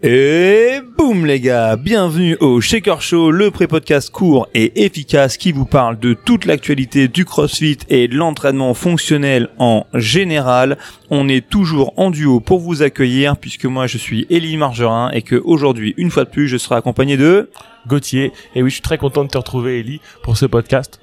Et 0.00 0.78
boum 0.96 1.26
les 1.26 1.40
gars, 1.40 1.74
bienvenue 1.74 2.36
au 2.38 2.60
Shaker 2.60 3.02
Show, 3.02 3.32
le 3.32 3.50
pré-podcast 3.50 4.10
court 4.10 4.46
et 4.54 4.84
efficace 4.84 5.36
qui 5.36 5.50
vous 5.50 5.64
parle 5.64 5.98
de 5.98 6.14
toute 6.14 6.44
l'actualité 6.44 7.08
du 7.08 7.24
CrossFit 7.24 7.78
et 7.88 8.06
de 8.06 8.14
l'entraînement 8.14 8.74
fonctionnel 8.74 9.48
en 9.58 9.86
général. 9.94 10.78
On 11.10 11.28
est 11.28 11.48
toujours 11.48 11.94
en 11.96 12.10
duo 12.10 12.38
pour 12.38 12.60
vous 12.60 12.82
accueillir 12.82 13.36
puisque 13.36 13.64
moi 13.64 13.88
je 13.88 13.98
suis 13.98 14.24
Élie 14.30 14.56
Margerin 14.56 15.10
et 15.10 15.22
que 15.22 15.34
aujourd'hui, 15.34 15.94
une 15.96 16.12
fois 16.12 16.24
de 16.24 16.30
plus, 16.30 16.46
je 16.46 16.58
serai 16.58 16.76
accompagné 16.76 17.16
de 17.16 17.50
Gauthier. 17.88 18.30
Et 18.54 18.62
oui, 18.62 18.70
je 18.70 18.74
suis 18.74 18.82
très 18.82 18.98
content 18.98 19.24
de 19.24 19.30
te 19.30 19.38
retrouver, 19.38 19.80
Élie, 19.80 20.00
pour 20.22 20.36
ce 20.36 20.46
podcast. 20.46 21.00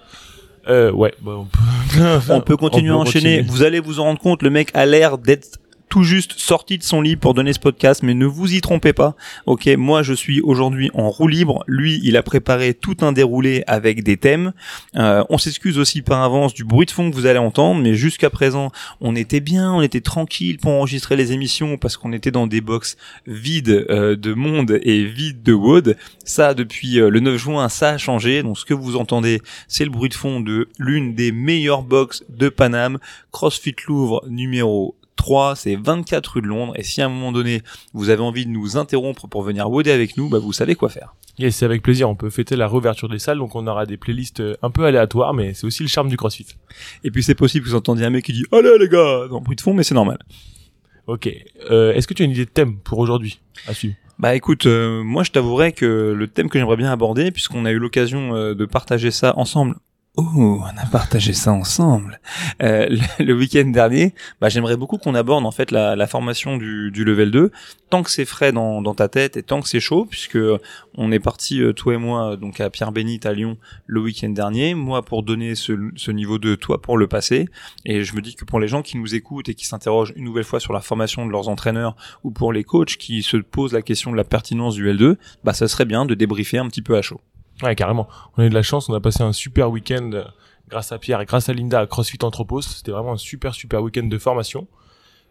Euh, 0.69 0.89
ouais, 0.93 1.13
bah, 1.21 1.33
on 1.35 1.45
peut, 1.45 1.99
on 2.33 2.39
peut 2.39 2.55
continuer 2.55 2.91
on 2.91 2.99
à 2.99 3.01
enchaîner. 3.01 3.39
continuer. 3.39 3.51
Vous 3.51 3.63
allez 3.63 3.81
vous 3.81 3.99
en 3.99 4.05
rendre 4.05 4.21
compte, 4.21 4.41
le 4.41 4.49
mec 4.49 4.71
a 4.73 4.85
l'air 4.85 5.17
d'être 5.17 5.59
tout 5.95 6.03
juste 6.03 6.33
sorti 6.37 6.77
de 6.77 6.83
son 6.83 6.99
lit 6.99 7.15
pour 7.15 7.33
donner 7.33 7.53
ce 7.53 7.59
podcast, 7.59 8.03
mais 8.03 8.13
ne 8.13 8.25
vous 8.25 8.53
y 8.53 8.59
trompez 8.59 8.91
pas. 8.91 9.15
Ok, 9.45 9.65
moi 9.77 10.03
je 10.03 10.11
suis 10.11 10.41
aujourd'hui 10.41 10.91
en 10.93 11.09
roue 11.09 11.29
libre. 11.29 11.63
Lui, 11.67 12.01
il 12.03 12.17
a 12.17 12.21
préparé 12.21 12.73
tout 12.73 12.97
un 12.99 13.13
déroulé 13.13 13.63
avec 13.65 14.03
des 14.03 14.17
thèmes. 14.17 14.51
Euh, 14.97 15.23
on 15.29 15.37
s'excuse 15.37 15.79
aussi 15.79 16.01
par 16.01 16.21
avance 16.21 16.53
du 16.53 16.65
bruit 16.65 16.85
de 16.85 16.91
fond 16.91 17.09
que 17.09 17.15
vous 17.15 17.27
allez 17.27 17.39
entendre, 17.39 17.81
mais 17.81 17.93
jusqu'à 17.93 18.29
présent, 18.29 18.73
on 18.99 19.15
était 19.15 19.39
bien, 19.39 19.71
on 19.71 19.81
était 19.81 20.01
tranquille 20.01 20.57
pour 20.57 20.73
enregistrer 20.73 21.15
les 21.15 21.31
émissions 21.31 21.77
parce 21.77 21.95
qu'on 21.95 22.11
était 22.11 22.29
dans 22.29 22.45
des 22.45 22.59
box 22.59 22.97
vides 23.25 23.85
euh, 23.89 24.17
de 24.17 24.33
monde 24.33 24.81
et 24.83 25.05
vides 25.05 25.43
de 25.43 25.53
wood. 25.53 25.95
Ça, 26.25 26.53
depuis 26.53 26.99
euh, 26.99 27.07
le 27.07 27.21
9 27.21 27.37
juin, 27.37 27.69
ça 27.69 27.91
a 27.91 27.97
changé. 27.97 28.43
Donc 28.43 28.57
ce 28.57 28.65
que 28.65 28.73
vous 28.73 28.97
entendez, 28.97 29.41
c'est 29.69 29.85
le 29.85 29.91
bruit 29.91 30.09
de 30.09 30.13
fond 30.13 30.41
de 30.41 30.67
l'une 30.77 31.15
des 31.15 31.31
meilleures 31.31 31.83
box 31.83 32.25
de 32.27 32.49
Paname, 32.49 32.97
CrossFit 33.31 33.77
Louvre 33.87 34.25
numéro 34.27 34.93
3, 35.15 35.55
c'est 35.55 35.75
24 35.75 36.27
rue 36.27 36.41
de 36.41 36.47
Londres. 36.47 36.73
Et 36.75 36.83
si 36.83 37.01
à 37.01 37.05
un 37.05 37.09
moment 37.09 37.31
donné, 37.31 37.61
vous 37.93 38.09
avez 38.09 38.21
envie 38.21 38.45
de 38.45 38.51
nous 38.51 38.77
interrompre 38.77 39.27
pour 39.27 39.41
venir 39.41 39.69
wooder 39.69 39.91
avec 39.91 40.17
nous, 40.17 40.29
bah 40.29 40.39
vous 40.39 40.53
savez 40.53 40.75
quoi 40.75 40.89
faire. 40.89 41.15
Yes, 41.37 41.57
c'est 41.57 41.65
avec 41.65 41.81
plaisir. 41.81 42.09
On 42.09 42.15
peut 42.15 42.29
fêter 42.29 42.55
la 42.55 42.67
réouverture 42.67 43.09
des 43.09 43.19
salles, 43.19 43.39
donc 43.39 43.55
on 43.55 43.67
aura 43.67 43.85
des 43.85 43.97
playlists 43.97 44.39
euh, 44.39 44.55
un 44.61 44.69
peu 44.69 44.85
aléatoires, 44.85 45.33
mais 45.33 45.53
c'est 45.53 45.65
aussi 45.65 45.83
le 45.83 45.89
charme 45.89 46.09
du 46.09 46.17
CrossFit. 46.17 46.47
Et 47.03 47.11
puis 47.11 47.23
c'est 47.23 47.35
possible 47.35 47.65
que 47.65 47.69
vous 47.71 47.75
entendiez 47.75 48.05
un 48.05 48.09
mec 48.09 48.23
qui 48.23 48.33
dit 48.33 48.45
«Allez 48.51 48.77
les 48.79 48.87
gars!» 48.87 49.27
dans 49.29 49.39
le 49.39 49.43
bruit 49.43 49.55
de 49.55 49.61
fond, 49.61 49.73
mais 49.73 49.83
c'est 49.83 49.95
normal. 49.95 50.19
Ok. 51.07 51.29
Euh, 51.69 51.93
Est-ce 51.93 52.07
que 52.07 52.13
tu 52.13 52.23
as 52.23 52.25
une 52.25 52.31
idée 52.31 52.45
de 52.45 52.49
thème 52.49 52.77
pour 52.77 52.99
aujourd'hui 52.99 53.41
à 53.67 53.73
suivre? 53.73 53.95
Bah 54.17 54.33
écoute, 54.33 54.65
euh, 54.65 55.03
moi 55.03 55.23
je 55.23 55.31
t'avouerais 55.31 55.73
que 55.73 56.13
le 56.17 56.27
thème 56.27 56.49
que 56.49 56.57
j'aimerais 56.57 56.77
bien 56.77 56.91
aborder, 56.91 57.31
puisqu'on 57.31 57.65
a 57.65 57.71
eu 57.71 57.79
l'occasion 57.79 58.33
euh, 58.33 58.55
de 58.55 58.65
partager 58.65 59.11
ça 59.11 59.37
ensemble. 59.37 59.75
Oh, 60.17 60.23
on 60.61 60.77
a 60.77 60.85
partagé 60.89 61.33
ça 61.33 61.51
ensemble. 61.51 62.21
Euh, 62.63 62.87
le, 63.19 63.33
week-end 63.33 63.65
dernier, 63.65 64.13
bah, 64.39 64.47
j'aimerais 64.47 64.77
beaucoup 64.77 64.97
qu'on 64.97 65.13
aborde 65.13 65.45
en 65.45 65.51
fait 65.51 65.71
la, 65.71 66.07
formation 66.07 66.55
du, 66.55 66.89
level 67.03 67.31
2, 67.31 67.51
tant 67.89 68.01
que 68.01 68.09
c'est 68.09 68.23
frais 68.23 68.53
dans, 68.53 68.95
ta 68.95 69.09
tête 69.09 69.35
et 69.35 69.43
tant 69.43 69.59
que 69.59 69.67
c'est 69.67 69.81
chaud, 69.81 70.05
puisque 70.09 70.37
on 70.93 71.11
est 71.11 71.19
parti 71.19 71.61
euh, 71.61 71.73
toi 71.73 71.95
et 71.95 71.97
moi 71.97 72.37
donc 72.37 72.61
à 72.61 72.69
Pierre 72.69 72.93
Bénite 72.93 73.25
à 73.25 73.33
Lyon 73.33 73.57
le 73.87 73.99
week-end 73.99 74.29
dernier, 74.29 74.73
moi 74.73 75.03
pour 75.03 75.21
donner 75.21 75.53
ce, 75.53 75.73
ce 75.97 76.11
niveau 76.11 76.37
2, 76.37 76.55
toi 76.55 76.81
pour 76.81 76.97
le 76.97 77.07
passer, 77.07 77.49
et 77.83 78.05
je 78.05 78.15
me 78.15 78.21
dis 78.21 78.35
que 78.35 78.45
pour 78.45 78.61
les 78.61 78.69
gens 78.69 78.83
qui 78.83 78.97
nous 78.97 79.15
écoutent 79.15 79.49
et 79.49 79.53
qui 79.53 79.65
s'interrogent 79.65 80.13
une 80.15 80.23
nouvelle 80.23 80.45
fois 80.45 80.61
sur 80.61 80.71
la 80.71 80.79
formation 80.79 81.25
de 81.25 81.31
leurs 81.31 81.49
entraîneurs 81.49 81.97
ou 82.23 82.31
pour 82.31 82.53
les 82.53 82.63
coachs 82.63 82.95
qui 82.95 83.21
se 83.21 83.35
posent 83.35 83.73
la 83.73 83.81
question 83.81 84.11
de 84.11 84.17
la 84.17 84.23
pertinence 84.23 84.75
du 84.75 84.89
L2, 84.89 85.17
bah 85.43 85.51
ça 85.51 85.67
serait 85.67 85.85
bien 85.85 86.05
de 86.05 86.13
débriefer 86.13 86.57
un 86.57 86.69
petit 86.69 86.81
peu 86.81 86.95
à 86.95 87.01
chaud. 87.01 87.19
Ouais, 87.63 87.75
carrément. 87.75 88.07
On 88.37 88.43
a 88.43 88.45
eu 88.45 88.49
de 88.49 88.53
la 88.53 88.63
chance. 88.63 88.89
On 88.89 88.93
a 88.93 88.99
passé 88.99 89.23
un 89.23 89.33
super 89.33 89.71
week-end 89.71 90.11
euh, 90.13 90.23
grâce 90.67 90.91
à 90.91 90.99
Pierre 90.99 91.21
et 91.21 91.25
grâce 91.25 91.49
à 91.49 91.53
Linda 91.53 91.79
à 91.79 91.87
CrossFit 91.87 92.19
Anthropos. 92.23 92.61
C'était 92.61 92.91
vraiment 92.91 93.13
un 93.13 93.17
super 93.17 93.53
super 93.53 93.81
week-end 93.81 94.03
de 94.03 94.17
formation 94.17 94.67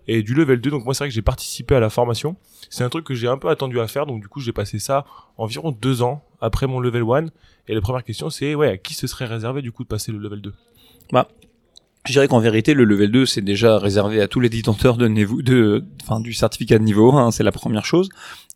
et 0.07 0.23
du 0.23 0.35
level 0.35 0.61
2. 0.61 0.71
Donc 0.71 0.85
moi, 0.85 0.95
c'est 0.95 1.05
vrai 1.05 1.09
que 1.09 1.15
j'ai 1.15 1.23
participé 1.23 1.75
à 1.75 1.81
la 1.81 1.91
formation. 1.91 2.37
C'est 2.71 2.85
un 2.85 2.89
truc 2.89 3.05
que 3.05 3.15
j'ai 3.15 3.29
un 3.29 3.39
peu 3.39 3.49
attendu 3.49 3.81
à 3.81 3.87
faire. 3.89 4.07
Donc 4.07 4.21
du 4.21 4.29
coup, 4.29 4.41
j'ai 4.41 4.53
passé 4.53 4.79
ça 4.79 5.05
environ 5.37 5.71
deux 5.71 6.03
ans 6.03 6.25
après 6.41 6.67
mon 6.67 6.81
level 6.81 7.03
1. 7.03 7.27
Et 7.69 7.75
la 7.75 7.81
première 7.81 8.05
question, 8.05 8.31
c'est 8.31 8.55
ouais, 8.55 8.69
à 8.69 8.77
qui 8.79 8.95
ce 8.95 9.07
serait 9.07 9.27
réservé 9.27 9.63
du 9.63 9.73
coup 9.73 9.85
de 9.85 9.89
passer 9.89 10.13
le 10.13 10.19
level 10.19 10.41
2 10.41 10.55
Je 12.07 12.13
dirais 12.13 12.29
qu'en 12.29 12.39
vérité, 12.39 12.75
le 12.75 12.85
level 12.85 13.11
2, 13.11 13.25
c'est 13.25 13.41
déjà 13.41 13.79
réservé 13.79 14.21
à 14.21 14.29
tous 14.29 14.39
les 14.39 14.51
détenteurs 14.51 14.99
de 14.99 15.09
de, 15.09 15.85
enfin, 16.03 16.21
du 16.21 16.35
certificat 16.35 16.79
de 16.79 16.85
niveau 16.85 17.11
1, 17.17 17.31
c'est 17.31 17.43
la 17.43 17.53
première 17.53 17.87
chose. 17.87 18.11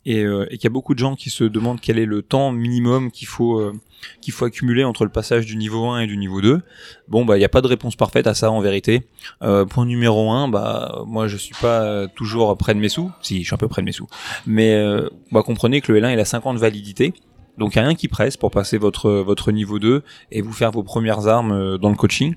Et, 0.04 0.22
euh, 0.22 0.47
et 0.50 0.59
qu'il 0.59 0.64
y 0.64 0.66
a 0.66 0.70
beaucoup 0.70 0.94
de 0.94 0.98
gens 0.98 1.16
qui 1.16 1.31
se 1.31 1.44
demandent 1.44 1.81
quel 1.81 1.98
est 1.98 2.06
le 2.06 2.22
temps 2.22 2.53
minimum 2.53 3.10
qu'il 3.10 3.26
faut, 3.26 3.59
euh, 3.59 3.72
qu'il 4.20 4.32
faut 4.32 4.44
accumuler 4.44 4.84
entre 4.84 5.04
le 5.04 5.10
passage 5.10 5.47
du 5.47 5.56
niveau 5.56 5.86
1 5.86 6.00
et 6.00 6.06
du 6.06 6.19
niveau 6.19 6.41
2. 6.41 6.60
Bon, 7.09 7.25
bah, 7.25 7.36
il 7.36 7.41
n'y 7.41 7.44
a 7.44 7.48
pas 7.48 7.62
de 7.62 7.66
réponse 7.66 7.97
parfaite 7.97 8.26
à 8.26 8.34
ça 8.34 8.50
en 8.50 8.60
vérité. 8.60 9.06
Euh, 9.42 9.65
point 9.65 9.86
numéro 9.86 10.30
1, 10.30 10.48
bah, 10.48 11.03
moi, 11.06 11.26
je 11.26 11.36
suis 11.38 11.54
pas 11.60 12.06
toujours 12.09 12.56
près 12.56 12.75
de 12.75 12.80
mes 12.80 12.88
sous. 12.91 13.10
Si, 13.22 13.41
je 13.41 13.47
suis 13.47 13.54
un 13.54 13.59
peu 13.59 13.69
près 13.69 13.82
de 13.82 13.86
mes 13.86 13.92
sous. 13.92 14.06
Mais, 14.47 14.75
euh, 14.75 15.09
bah, 15.32 15.42
comprenez 15.42 15.80
que 15.80 15.91
le 15.91 16.00
L1, 16.00 16.12
il 16.12 16.20
a 16.20 16.25
5 16.26 16.44
ans 16.47 16.54
de 16.54 16.59
validité. 16.59 17.15
Donc, 17.59 17.75
il 17.75 17.78
n'y 17.78 17.84
a 17.84 17.86
rien 17.88 17.97
qui 17.97 18.09
presse 18.09 18.36
pour 18.36 18.50
passer 18.50 18.78
votre, 18.78 19.10
votre 19.10 19.50
niveau 19.50 19.78
2 19.78 20.03
et 20.30 20.42
vous 20.42 20.53
faire 20.53 20.70
vos 20.70 20.84
premières 20.84 21.26
armes 21.26 21.53
euh, 21.53 21.78
dans 21.78 21.91
le 21.91 21.97
coaching. 21.97 22.36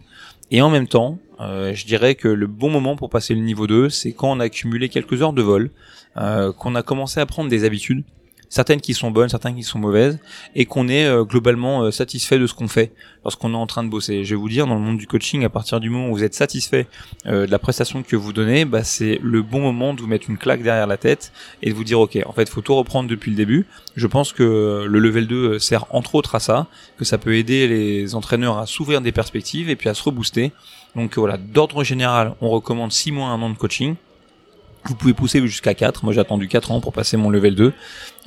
Et 0.51 0.62
en 0.62 0.69
même 0.69 0.88
temps, 0.88 1.17
euh, 1.39 1.73
je 1.73 1.85
dirais 1.85 2.16
que 2.16 2.28
le 2.28 2.45
bon 2.45 2.69
moment 2.69 2.97
pour 2.97 3.09
passer 3.09 3.34
le 3.34 3.41
niveau 3.41 3.67
2, 3.67 3.89
c'est 3.89 4.12
quand 4.12 4.31
on 4.31 4.39
a 4.41 4.44
accumulé 4.44 4.89
quelques 4.89 5.22
heures 5.22 5.34
de 5.34 5.41
vol, 5.41 5.72
euh, 6.17 6.51
qu'on 6.51 6.75
a 6.75 6.84
commencé 6.84 7.22
à 7.22 7.25
prendre 7.25 7.50
des 7.50 7.63
habitudes, 7.63 8.03
certaines 8.51 8.81
qui 8.81 8.94
sont 8.94 9.09
bonnes, 9.12 9.29
certaines 9.29 9.56
qui 9.56 9.63
sont 9.63 9.79
mauvaises, 9.79 10.19
et 10.56 10.66
qu'on 10.66 10.89
est 10.89 11.06
euh, 11.06 11.23
globalement 11.23 11.84
euh, 11.84 11.91
satisfait 11.91 12.38
de 12.38 12.45
ce 12.45 12.53
qu'on 12.53 12.67
fait 12.67 12.91
lorsqu'on 13.23 13.53
est 13.53 13.57
en 13.57 13.66
train 13.66 13.84
de 13.84 13.89
bosser. 13.89 14.25
Je 14.25 14.35
vais 14.35 14.39
vous 14.39 14.50
dire, 14.50 14.67
dans 14.67 14.75
le 14.75 14.81
monde 14.81 14.97
du 14.97 15.07
coaching, 15.07 15.45
à 15.45 15.50
partir 15.50 15.79
du 15.79 15.89
moment 15.89 16.09
où 16.09 16.17
vous 16.17 16.23
êtes 16.23 16.35
satisfait 16.35 16.85
euh, 17.25 17.47
de 17.47 17.51
la 17.51 17.59
prestation 17.59 18.03
que 18.03 18.16
vous 18.17 18.34
donnez, 18.34 18.66
bah, 18.66 18.84
c'est 18.84 19.19
le 19.23 19.41
bon 19.41 19.61
moment 19.61 19.94
de 19.94 20.01
vous 20.01 20.07
mettre 20.07 20.29
une 20.29 20.38
claque 20.38 20.61
derrière 20.61 20.85
la 20.85 20.97
tête 20.97 21.31
et 21.63 21.69
de 21.69 21.73
vous 21.73 21.85
dire, 21.85 22.01
ok, 22.01 22.19
en 22.25 22.34
fait, 22.34 22.50
faut 22.50 22.61
tout 22.61 22.75
reprendre 22.75 23.09
depuis 23.09 23.31
le 23.31 23.38
début. 23.38 23.66
Je 23.95 24.06
pense 24.06 24.34
que 24.34 24.85
le 24.85 25.00
level 25.00 25.28
2 25.28 25.57
sert 25.57 25.85
entre 25.90 26.16
autres 26.16 26.35
à 26.35 26.41
ça, 26.41 26.67
que 26.97 27.06
ça 27.06 27.17
peut 27.17 27.35
aider 27.38 27.69
les 27.69 28.16
entraîneurs 28.16 28.57
à 28.57 28.66
s'ouvrir 28.66 29.00
des 29.00 29.13
perspectives 29.13 29.69
et 29.69 29.78
puis 29.78 29.88
à 29.88 29.94
se 29.94 30.03
rebooster. 30.03 30.51
Donc 30.97 31.17
voilà, 31.17 31.38
d'ordre 31.38 31.85
général, 31.85 32.35
on 32.41 32.50
recommande 32.50 32.91
6 32.91 33.13
mois, 33.13 33.29
un 33.29 33.41
an 33.41 33.50
de 33.50 33.57
coaching. 33.57 33.95
Vous 34.86 34.96
pouvez 34.96 35.14
pousser 35.14 35.46
jusqu'à 35.46 35.74
4. 35.74 36.03
Moi, 36.03 36.14
j'ai 36.14 36.19
attendu 36.19 36.47
4 36.47 36.72
ans 36.72 36.81
pour 36.81 36.94
passer 36.94 37.18
mon 37.18 37.30
level 37.30 37.56
2, 37.56 37.74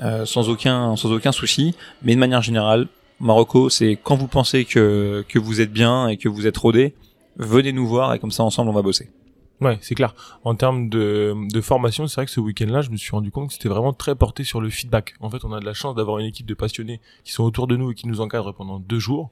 euh, 0.00 0.24
sans 0.24 0.48
aucun, 0.48 0.96
sans 0.96 1.10
aucun 1.12 1.32
souci. 1.32 1.74
Mais 2.02 2.14
de 2.14 2.20
manière 2.20 2.42
générale, 2.42 2.86
Marocco, 3.20 3.70
c'est 3.70 3.98
quand 4.02 4.16
vous 4.16 4.28
pensez 4.28 4.64
que, 4.64 5.24
que 5.28 5.38
vous 5.38 5.60
êtes 5.60 5.72
bien 5.72 6.08
et 6.08 6.16
que 6.16 6.28
vous 6.28 6.46
êtes 6.46 6.56
rodé, 6.56 6.94
venez 7.36 7.72
nous 7.72 7.86
voir 7.86 8.14
et 8.14 8.18
comme 8.18 8.30
ça, 8.30 8.42
ensemble, 8.42 8.70
on 8.70 8.74
va 8.74 8.82
bosser. 8.82 9.08
Ouais, 9.60 9.78
c'est 9.80 9.94
clair. 9.94 10.14
En 10.42 10.54
termes 10.56 10.88
de, 10.88 11.34
de 11.50 11.60
formation, 11.60 12.06
c'est 12.06 12.16
vrai 12.16 12.26
que 12.26 12.32
ce 12.32 12.40
week-end-là, 12.40 12.82
je 12.82 12.90
me 12.90 12.96
suis 12.96 13.12
rendu 13.12 13.30
compte 13.30 13.48
que 13.48 13.54
c'était 13.54 13.68
vraiment 13.68 13.92
très 13.92 14.14
porté 14.14 14.42
sur 14.44 14.60
le 14.60 14.68
feedback. 14.68 15.14
En 15.20 15.30
fait, 15.30 15.44
on 15.44 15.52
a 15.52 15.60
de 15.60 15.64
la 15.64 15.74
chance 15.74 15.94
d'avoir 15.94 16.18
une 16.18 16.26
équipe 16.26 16.46
de 16.46 16.54
passionnés 16.54 17.00
qui 17.22 17.32
sont 17.32 17.44
autour 17.44 17.66
de 17.66 17.76
nous 17.76 17.92
et 17.92 17.94
qui 17.94 18.08
nous 18.08 18.20
encadrent 18.20 18.52
pendant 18.52 18.80
deux 18.80 18.98
jours. 18.98 19.30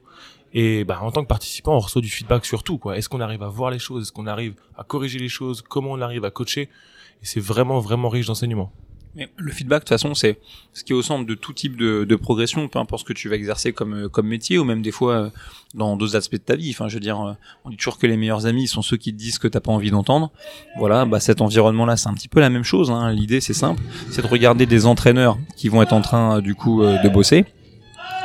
Et 0.53 0.85
bah, 0.85 0.99
en 1.01 1.11
tant 1.11 1.23
que 1.23 1.27
participant, 1.27 1.75
on 1.75 1.79
reçoit 1.79 2.01
du 2.01 2.09
feedback 2.09 2.45
sur 2.45 2.63
tout. 2.63 2.79
Est-ce 2.91 3.09
qu'on 3.09 3.21
arrive 3.21 3.43
à 3.43 3.49
voir 3.49 3.69
les 3.69 3.79
choses? 3.79 4.03
Est-ce 4.03 4.11
qu'on 4.11 4.27
arrive 4.27 4.55
à 4.77 4.83
corriger 4.83 5.19
les 5.19 5.29
choses? 5.29 5.61
Comment 5.61 5.91
on 5.91 6.01
arrive 6.01 6.23
à 6.25 6.31
coacher? 6.31 6.69
Et 7.21 7.25
c'est 7.25 7.39
vraiment, 7.39 7.79
vraiment 7.79 8.09
riche 8.09 8.27
d'enseignement. 8.27 8.71
Mais 9.15 9.29
le 9.37 9.51
feedback, 9.51 9.79
de 9.79 9.83
toute 9.83 9.89
façon, 9.89 10.15
c'est 10.15 10.39
ce 10.73 10.83
qui 10.83 10.91
est 10.91 10.95
au 10.95 11.03
centre 11.03 11.27
de 11.27 11.35
tout 11.35 11.53
type 11.53 11.77
de, 11.77 12.03
de 12.03 12.15
progression, 12.15 12.67
peu 12.67 12.79
importe 12.79 13.01
ce 13.01 13.05
que 13.05 13.13
tu 13.13 13.29
vas 13.29 13.35
exercer 13.35 13.71
comme, 13.71 13.93
euh, 13.93 14.09
comme 14.09 14.27
métier, 14.27 14.57
ou 14.57 14.63
même 14.63 14.81
des 14.81 14.91
fois 14.91 15.13
euh, 15.13 15.29
dans 15.75 15.95
d'autres 15.97 16.15
aspects 16.15 16.33
de 16.33 16.37
ta 16.37 16.55
vie. 16.55 16.71
Enfin, 16.71 16.87
je 16.87 16.95
veux 16.95 16.99
dire, 16.99 17.21
euh, 17.21 17.33
on 17.63 17.69
dit 17.69 17.77
toujours 17.77 17.99
que 17.99 18.07
les 18.07 18.17
meilleurs 18.17 18.47
amis 18.47 18.67
sont 18.67 18.81
ceux 18.81 18.97
qui 18.97 19.13
te 19.13 19.17
disent 19.17 19.37
que 19.37 19.47
t'as 19.47 19.59
pas 19.59 19.71
envie 19.71 19.91
d'entendre. 19.91 20.31
Voilà, 20.77 21.05
bah 21.05 21.19
cet 21.19 21.41
environnement-là, 21.41 21.95
c'est 21.95 22.09
un 22.09 22.13
petit 22.15 22.27
peu 22.27 22.39
la 22.39 22.49
même 22.49 22.63
chose. 22.63 22.89
Hein. 22.89 23.11
L'idée, 23.11 23.39
c'est 23.39 23.53
simple, 23.53 23.83
c'est 24.09 24.23
de 24.23 24.27
regarder 24.27 24.65
des 24.65 24.87
entraîneurs 24.87 25.37
qui 25.55 25.69
vont 25.69 25.83
être 25.83 25.93
en 25.93 26.01
train, 26.01 26.41
du 26.41 26.55
coup, 26.55 26.83
de 26.83 27.09
bosser 27.09 27.45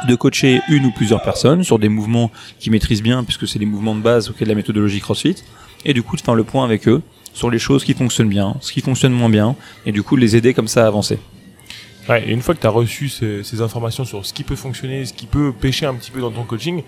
de 0.07 0.15
coacher 0.15 0.61
une 0.69 0.87
ou 0.87 0.93
plusieurs 0.93 1.23
personnes 1.23 1.65
sur 1.65 1.81
des 1.81 1.89
mouvements 1.89 2.31
qu'ils 2.61 2.71
maîtrisent 2.71 3.03
bien, 3.03 3.25
puisque 3.25 3.49
c'est 3.49 3.59
les 3.59 3.67
mouvements 3.67 3.97
de 3.97 4.01
base 4.01 4.31
auxquels 4.31 4.47
la 4.47 4.55
méthodologie 4.55 5.01
CrossFit, 5.01 5.43
et 5.85 5.93
du 5.93 6.05
coup 6.05 6.15
de 6.15 6.21
faire 6.21 6.37
le 6.37 6.45
point 6.45 6.65
avec 6.65 6.87
eux 6.87 7.03
sur 7.33 7.51
les 7.51 7.59
choses 7.59 7.85
qui 7.85 7.95
fonctionnent 7.95 8.29
bien, 8.29 8.57
ce 8.61 8.73
qui 8.73 8.81
fonctionne 8.81 9.13
moins 9.13 9.31
bien, 9.31 9.57
et 9.87 9.93
du 9.93 10.03
coup 10.03 10.17
les 10.17 10.37
aider 10.37 10.55
comme 10.55 10.69
ça 10.69 10.85
à 10.85 10.87
avancer. 10.87 11.19
Une 12.27 12.41
fois 12.41 12.55
que 12.55 12.61
tu 12.61 12.67
as 12.67 12.71
reçu 12.71 13.11
ces, 13.11 13.43
ces 13.43 13.61
informations 13.61 14.05
sur 14.05 14.25
ce 14.25 14.33
qui 14.33 14.43
peut 14.43 14.57
fonctionner, 14.57 15.05
ce 15.05 15.13
qui 15.13 15.27
peut 15.27 15.53
pêcher 15.53 15.85
un 15.85 15.95
petit 15.95 16.11
peu 16.11 16.21
dans 16.21 16.31
ton 16.31 16.45
coaching, 16.45 16.83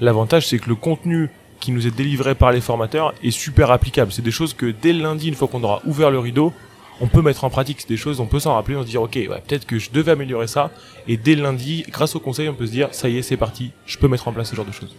l'avantage 0.00 0.48
c'est 0.48 0.58
que 0.58 0.68
le 0.68 0.74
contenu 0.74 1.30
qui 1.60 1.72
nous 1.72 1.86
est 1.86 1.94
délivré 1.94 2.34
par 2.34 2.52
les 2.52 2.60
formateurs 2.60 3.14
est 3.22 3.30
super 3.30 3.70
applicable. 3.70 4.12
C'est 4.12 4.22
des 4.22 4.30
choses 4.30 4.52
que 4.52 4.66
dès 4.66 4.92
le 4.92 5.02
lundi, 5.02 5.28
une 5.28 5.34
fois 5.34 5.48
qu'on 5.48 5.62
aura 5.62 5.80
ouvert 5.86 6.10
le 6.10 6.18
rideau, 6.18 6.52
on 7.00 7.06
peut 7.06 7.22
mettre 7.22 7.44
en 7.44 7.50
pratique. 7.50 7.86
Des 7.88 7.96
choses, 7.96 8.20
on 8.20 8.26
peut 8.26 8.40
s'en 8.40 8.54
rappeler, 8.54 8.76
on 8.76 8.82
se 8.82 8.86
dire, 8.86 9.02
ok, 9.02 9.12
peut-être 9.12 9.66
que 9.66 9.78
je 9.78 9.90
devais 9.90 10.12
améliorer 10.12 10.46
ça. 10.46 10.70
Et 11.06 11.16
dès 11.16 11.34
lundi, 11.34 11.84
grâce 11.90 12.16
au 12.16 12.20
conseil, 12.20 12.48
on 12.48 12.54
peut 12.54 12.66
se 12.66 12.72
dire, 12.72 12.88
ça 12.92 13.08
y 13.08 13.18
est, 13.18 13.22
c'est 13.22 13.36
parti, 13.36 13.72
je 13.86 13.98
peux 13.98 14.08
mettre 14.08 14.28
en 14.28 14.32
place 14.32 14.50
ce 14.50 14.56
genre 14.56 14.64
de 14.64 14.72
choses. 14.72 14.94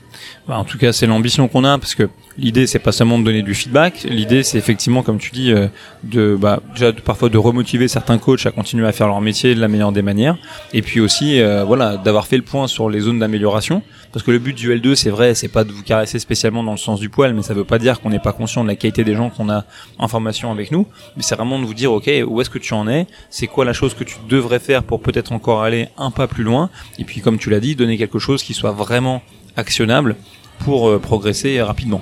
Bah, 0.47 0.57
en 0.57 0.63
tout 0.63 0.77
cas, 0.77 0.94
c'est 0.94 1.07
l'ambition 1.07 1.47
qu'on 1.47 1.63
a 1.63 1.77
parce 1.77 1.95
que 1.95 2.09
l'idée 2.38 2.68
c'est 2.68 2.80
pas 2.80 2.92
seulement 2.92 3.18
de 3.18 3.24
donner 3.24 3.42
du 3.42 3.53
feedback. 3.53 4.03
L'idée 4.03 4.44
c'est 4.44 4.57
effectivement, 4.57 5.03
comme 5.03 5.18
tu 5.18 5.31
dis, 5.31 5.51
euh, 5.51 5.68
de 6.03 6.36
bah, 6.39 6.62
déjà 6.74 6.94
parfois 6.94 7.30
de 7.30 7.38
remotiver 7.38 7.88
certains 7.88 8.18
coachs 8.18 8.45
à 8.45 8.51
continuer 8.51 8.88
à 8.88 8.91
faire 8.91 9.07
leur 9.07 9.21
métier 9.21 9.56
de 9.56 9.62
la 9.62 9.68
meilleure 9.68 9.91
des 9.91 10.01
manières, 10.01 10.38
et 10.74 10.81
puis 10.81 11.00
aussi 11.00 11.39
euh, 11.39 11.63
voilà 11.63 11.98
d'avoir 11.98 12.27
fait 12.27 12.38
le 12.38 12.44
point 12.44 12.68
sur 12.68 12.89
les 12.89 13.00
zones 13.00 13.19
d'amélioration. 13.19 13.81
Parce 14.12 14.24
que 14.24 14.31
le 14.31 14.39
but 14.39 14.56
du 14.56 14.74
L2, 14.74 14.95
c'est 14.95 15.09
vrai, 15.09 15.36
c'est 15.36 15.50
pas 15.50 15.65
de 15.65 15.74
vous 15.74 15.83
caresser 15.83 16.19
spécialement 16.19 16.63
dans 16.63 16.71
le 16.71 16.77
sens 16.77 17.01
du 17.01 17.09
poil, 17.09 17.33
mais 17.33 17.41
ça 17.41 17.53
veut 17.53 17.65
pas 17.65 17.80
dire 17.80 18.00
qu'on 18.00 18.09
n'est 18.09 18.19
pas 18.19 18.31
conscient 18.31 18.63
de 18.63 18.69
la 18.69 18.75
qualité 18.77 19.03
des 19.03 19.13
gens 19.13 19.30
qu'on 19.30 19.50
a 19.50 19.65
en 19.98 20.07
formation 20.07 20.53
avec 20.53 20.71
nous. 20.71 20.88
Mais 21.18 21.24
c'est 21.24 21.36
vraiment 21.36 21.59
de 21.59 21.65
vous 21.65 21.74
dire 21.74 21.85
ok 21.94 22.10
où 22.28 22.42
est-ce 22.42 22.50
que 22.50 22.60
tu 22.60 22.74
en 22.74 22.88
es, 22.88 23.08
c'est 23.30 23.48
quoi 23.48 23.66
la 23.66 23.74
chose 23.74 23.94
que 23.94 24.04
tu 24.04 24.18
devrais 24.30 24.60
faire 24.60 24.84
pour 24.84 25.02
peut-être 25.02 25.32
encore 25.32 25.64
aller 25.64 25.88
un 25.98 26.12
pas 26.12 26.28
plus 26.28 26.44
loin, 26.44 26.70
et 27.00 27.04
puis 27.04 27.22
comme 27.22 27.38
tu 27.38 27.50
l'as 27.50 27.60
dit, 27.60 27.76
donner 27.76 27.98
quelque 27.98 28.20
chose 28.20 28.44
qui 28.44 28.54
soit 28.54 28.72
vraiment 28.72 29.22
actionnable 29.56 30.16
pour 30.60 30.90
euh, 30.90 31.00
progresser 31.00 31.62
rapidement. 31.62 32.02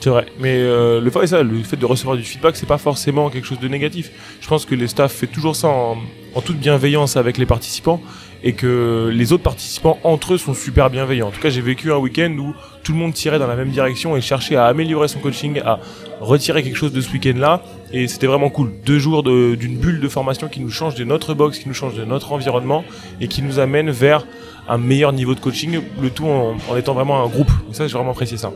C'est 0.00 0.10
vrai, 0.10 0.26
mais 0.38 0.56
euh, 0.58 1.00
le, 1.00 1.10
fait, 1.10 1.76
de 1.76 1.86
recevoir 1.86 2.16
du 2.16 2.22
feedback, 2.22 2.56
c'est 2.56 2.66
pas 2.66 2.78
forcément 2.78 3.30
quelque 3.30 3.46
chose 3.46 3.60
de 3.60 3.68
négatif. 3.68 4.10
Je 4.40 4.46
pense 4.46 4.66
que 4.66 4.74
les 4.74 4.88
staffs 4.88 5.14
fait 5.14 5.26
toujours 5.26 5.56
ça 5.56 5.68
en 5.68 6.40
toute 6.44 6.58
bienveillance 6.58 7.16
avec 7.16 7.38
les 7.38 7.46
participants 7.46 8.02
et 8.42 8.52
que 8.52 9.10
les 9.12 9.32
autres 9.32 9.42
participants 9.42 9.98
entre 10.04 10.34
eux 10.34 10.38
sont 10.38 10.54
super 10.54 10.90
bienveillants. 10.90 11.28
En 11.28 11.30
tout 11.30 11.40
cas, 11.40 11.50
j'ai 11.50 11.60
vécu 11.60 11.92
un 11.92 11.96
week-end 11.96 12.30
où 12.38 12.54
tout 12.84 12.92
le 12.92 12.98
monde 12.98 13.12
tirait 13.12 13.38
dans 13.38 13.46
la 13.46 13.56
même 13.56 13.70
direction 13.70 14.16
et 14.16 14.20
cherchait 14.20 14.56
à 14.56 14.66
améliorer 14.66 15.08
son 15.08 15.18
coaching, 15.18 15.60
à 15.64 15.80
retirer 16.20 16.62
quelque 16.62 16.76
chose 16.76 16.92
de 16.92 17.00
ce 17.00 17.10
week-end-là. 17.12 17.62
Et 17.92 18.08
c'était 18.08 18.26
vraiment 18.26 18.50
cool. 18.50 18.72
Deux 18.84 18.98
jours 18.98 19.22
d'une 19.22 19.76
bulle 19.76 20.00
de 20.00 20.08
formation 20.08 20.48
qui 20.48 20.60
nous 20.60 20.70
change 20.70 20.94
de 20.94 21.04
notre 21.04 21.34
box, 21.34 21.58
qui 21.58 21.68
nous 21.68 21.74
change 21.74 21.94
de 21.94 22.04
notre 22.04 22.32
environnement 22.32 22.84
et 23.20 23.28
qui 23.28 23.42
nous 23.42 23.58
amène 23.58 23.90
vers 23.90 24.26
un 24.68 24.78
meilleur 24.78 25.12
niveau 25.12 25.34
de 25.34 25.40
coaching, 25.40 25.80
le 26.00 26.10
tout 26.10 26.26
en, 26.26 26.56
en 26.68 26.76
étant 26.76 26.94
vraiment 26.94 27.22
un 27.22 27.28
groupe. 27.28 27.50
Et 27.70 27.74
ça, 27.74 27.86
j'ai 27.86 27.94
vraiment 27.94 28.10
apprécié 28.10 28.36
ça. 28.36 28.52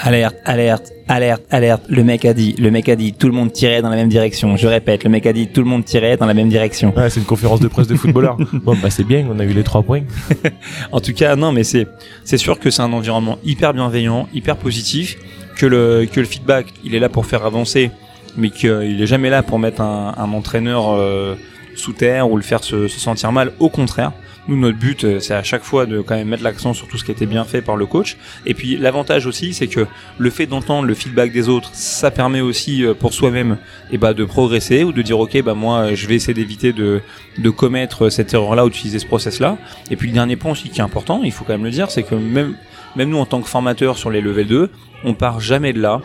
Alerte, 0.00 0.36
alerte, 0.44 0.92
alerte, 1.08 1.42
alerte. 1.50 1.82
Le 1.88 2.04
mec 2.04 2.24
a 2.24 2.32
dit, 2.32 2.54
le 2.56 2.70
mec 2.70 2.88
a 2.88 2.94
dit, 2.94 3.14
tout 3.14 3.26
le 3.26 3.32
monde 3.32 3.52
tirait 3.52 3.82
dans 3.82 3.88
la 3.88 3.96
même 3.96 4.08
direction. 4.08 4.56
Je 4.56 4.68
répète, 4.68 5.02
le 5.02 5.10
mec 5.10 5.26
a 5.26 5.32
dit, 5.32 5.48
tout 5.48 5.60
le 5.60 5.66
monde 5.66 5.84
tirait 5.84 6.16
dans 6.16 6.26
la 6.26 6.34
même 6.34 6.48
direction. 6.48 6.94
Ouais, 6.96 7.10
c'est 7.10 7.18
une 7.18 7.26
conférence 7.26 7.58
de 7.58 7.66
presse 7.66 7.88
de 7.88 7.96
footballeur. 7.96 8.36
bon, 8.52 8.76
bah 8.80 8.90
c'est 8.90 9.02
bien, 9.02 9.26
on 9.28 9.40
a 9.40 9.44
eu 9.44 9.52
les 9.52 9.64
trois 9.64 9.82
points. 9.82 10.02
en 10.92 11.00
tout 11.00 11.12
cas, 11.14 11.34
non, 11.34 11.50
mais 11.50 11.64
c'est 11.64 11.88
c'est 12.24 12.38
sûr 12.38 12.60
que 12.60 12.70
c'est 12.70 12.82
un 12.82 12.92
environnement 12.92 13.38
hyper 13.44 13.74
bienveillant, 13.74 14.28
hyper 14.32 14.56
positif, 14.56 15.18
que 15.56 15.66
le 15.66 16.06
que 16.10 16.20
le 16.20 16.26
feedback, 16.26 16.66
il 16.84 16.94
est 16.94 17.00
là 17.00 17.08
pour 17.08 17.26
faire 17.26 17.44
avancer, 17.44 17.90
mais 18.36 18.50
qu'il 18.50 19.00
est 19.00 19.06
jamais 19.06 19.30
là 19.30 19.42
pour 19.42 19.58
mettre 19.58 19.80
un, 19.80 20.32
entraîneur 20.32 20.90
euh, 20.90 21.34
sous 21.74 21.92
terre 21.92 22.30
ou 22.30 22.36
le 22.36 22.42
faire 22.42 22.62
se, 22.62 22.88
se 22.88 23.00
sentir 23.00 23.32
mal. 23.32 23.52
Au 23.58 23.68
contraire, 23.68 24.12
nous, 24.48 24.56
notre 24.56 24.78
but, 24.78 25.04
euh, 25.04 25.20
c'est 25.20 25.34
à 25.34 25.42
chaque 25.42 25.62
fois 25.62 25.84
de 25.84 26.00
quand 26.00 26.14
même 26.14 26.28
mettre 26.28 26.42
l'accent 26.42 26.72
sur 26.72 26.88
tout 26.88 26.96
ce 26.96 27.04
qui 27.04 27.10
a 27.10 27.14
été 27.14 27.26
bien 27.26 27.44
fait 27.44 27.60
par 27.60 27.76
le 27.76 27.84
coach. 27.84 28.16
Et 28.46 28.54
puis, 28.54 28.78
l'avantage 28.78 29.26
aussi, 29.26 29.52
c'est 29.52 29.66
que 29.66 29.86
le 30.16 30.30
fait 30.30 30.46
d'entendre 30.46 30.88
le 30.88 30.94
feedback 30.94 31.32
des 31.32 31.50
autres, 31.50 31.68
ça 31.74 32.10
permet 32.10 32.40
aussi 32.40 32.82
euh, 32.82 32.94
pour 32.94 33.12
soi-même 33.12 33.58
eh 33.90 33.98
ben, 33.98 34.14
de 34.14 34.24
progresser 34.24 34.84
ou 34.84 34.92
de 34.92 35.02
dire, 35.02 35.20
OK, 35.20 35.40
bah, 35.42 35.52
moi, 35.52 35.94
je 35.94 36.06
vais 36.06 36.14
essayer 36.14 36.32
d'éviter 36.32 36.72
de, 36.72 37.02
de 37.36 37.50
commettre 37.50 38.08
cette 38.08 38.32
erreur-là 38.32 38.64
ou 38.64 38.70
d'utiliser 38.70 38.98
ce 38.98 39.06
process-là. 39.06 39.58
Et 39.90 39.96
puis, 39.96 40.08
le 40.08 40.14
dernier 40.14 40.36
point 40.36 40.52
aussi 40.52 40.70
qui 40.70 40.80
est 40.80 40.84
important, 40.84 41.20
il 41.22 41.32
faut 41.32 41.44
quand 41.44 41.52
même 41.52 41.64
le 41.64 41.70
dire, 41.70 41.90
c'est 41.90 42.02
que 42.02 42.14
même, 42.14 42.56
même 42.96 43.10
nous, 43.10 43.18
en 43.18 43.26
tant 43.26 43.42
que 43.42 43.48
formateurs 43.48 43.98
sur 43.98 44.10
les 44.10 44.22
level 44.22 44.46
2, 44.46 44.70
on 45.04 45.12
part 45.12 45.40
jamais 45.40 45.74
de 45.74 45.80
là 45.80 46.00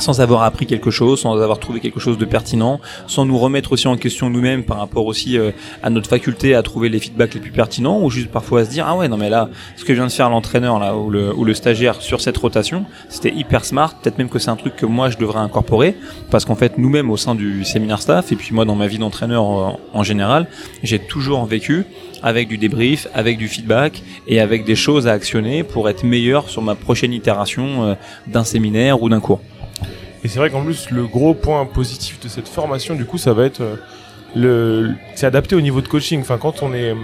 sans 0.00 0.20
avoir 0.20 0.42
appris 0.42 0.66
quelque 0.66 0.90
chose, 0.90 1.20
sans 1.20 1.40
avoir 1.40 1.58
trouvé 1.58 1.80
quelque 1.80 2.00
chose 2.00 2.18
de 2.18 2.24
pertinent, 2.24 2.80
sans 3.06 3.24
nous 3.24 3.38
remettre 3.38 3.72
aussi 3.72 3.88
en 3.88 3.96
question 3.96 4.30
nous-mêmes 4.30 4.64
par 4.64 4.78
rapport 4.78 5.06
aussi 5.06 5.38
euh, 5.38 5.50
à 5.82 5.90
notre 5.90 6.08
faculté 6.08 6.54
à 6.54 6.62
trouver 6.62 6.88
les 6.88 6.98
feedbacks 6.98 7.34
les 7.34 7.40
plus 7.40 7.50
pertinents, 7.50 8.00
ou 8.02 8.10
juste 8.10 8.30
parfois 8.30 8.60
à 8.60 8.64
se 8.64 8.70
dire 8.70 8.86
ah 8.88 8.96
ouais 8.96 9.08
non 9.08 9.16
mais 9.16 9.30
là 9.30 9.48
ce 9.76 9.84
que 9.84 9.92
vient 9.92 10.06
de 10.06 10.12
faire 10.12 10.30
l'entraîneur 10.30 10.78
là 10.78 10.96
ou 10.96 11.10
le, 11.10 11.34
ou 11.34 11.44
le 11.44 11.54
stagiaire 11.54 12.00
sur 12.00 12.20
cette 12.20 12.36
rotation, 12.36 12.84
c'était 13.08 13.32
hyper 13.32 13.64
smart, 13.64 13.94
peut-être 13.94 14.18
même 14.18 14.28
que 14.28 14.38
c'est 14.38 14.50
un 14.50 14.56
truc 14.56 14.76
que 14.76 14.86
moi 14.86 15.10
je 15.10 15.18
devrais 15.18 15.40
incorporer, 15.40 15.96
parce 16.30 16.44
qu'en 16.44 16.56
fait 16.56 16.78
nous-mêmes 16.78 17.10
au 17.10 17.16
sein 17.16 17.34
du 17.34 17.64
séminaire 17.64 18.00
staff 18.00 18.32
et 18.32 18.36
puis 18.36 18.54
moi 18.54 18.64
dans 18.64 18.74
ma 18.74 18.86
vie 18.86 18.98
d'entraîneur 18.98 19.44
en, 19.92 20.02
général, 20.02 20.46
j'ai 20.82 20.98
toujours 20.98 21.44
vécu 21.44 21.84
avec 22.22 22.48
du 22.48 22.58
débrief, 22.58 23.08
avec 23.14 23.38
du 23.38 23.48
feedback 23.48 24.02
et 24.26 24.40
avec 24.40 24.64
des 24.64 24.76
choses 24.76 25.06
à 25.06 25.12
actionner 25.12 25.62
pour 25.62 25.88
être 25.88 26.04
meilleur 26.04 26.48
sur 26.48 26.62
ma 26.62 26.74
prochaine 26.74 27.12
itération 27.12 27.84
euh, 27.84 27.94
d'un 28.26 28.44
séminaire 28.44 29.02
ou 29.02 29.08
d'un 29.08 29.20
cours. 29.20 29.40
Et 30.22 30.28
c'est 30.28 30.38
vrai 30.38 30.50
qu'en 30.50 30.62
plus, 30.62 30.90
le 30.90 31.06
gros 31.06 31.34
point 31.34 31.64
positif 31.64 32.20
de 32.20 32.28
cette 32.28 32.48
formation, 32.48 32.94
du 32.94 33.04
coup, 33.04 33.18
ça 33.18 33.32
va 33.32 33.44
être 33.44 33.60
euh, 33.62 33.76
le, 34.36 34.94
c'est 35.14 35.26
adapté 35.26 35.56
au 35.56 35.60
niveau 35.60 35.80
de 35.80 35.88
coaching. 35.88 36.20
Enfin, 36.20 36.38
quand 36.38 36.62
on 36.62 36.74
est, 36.74 36.94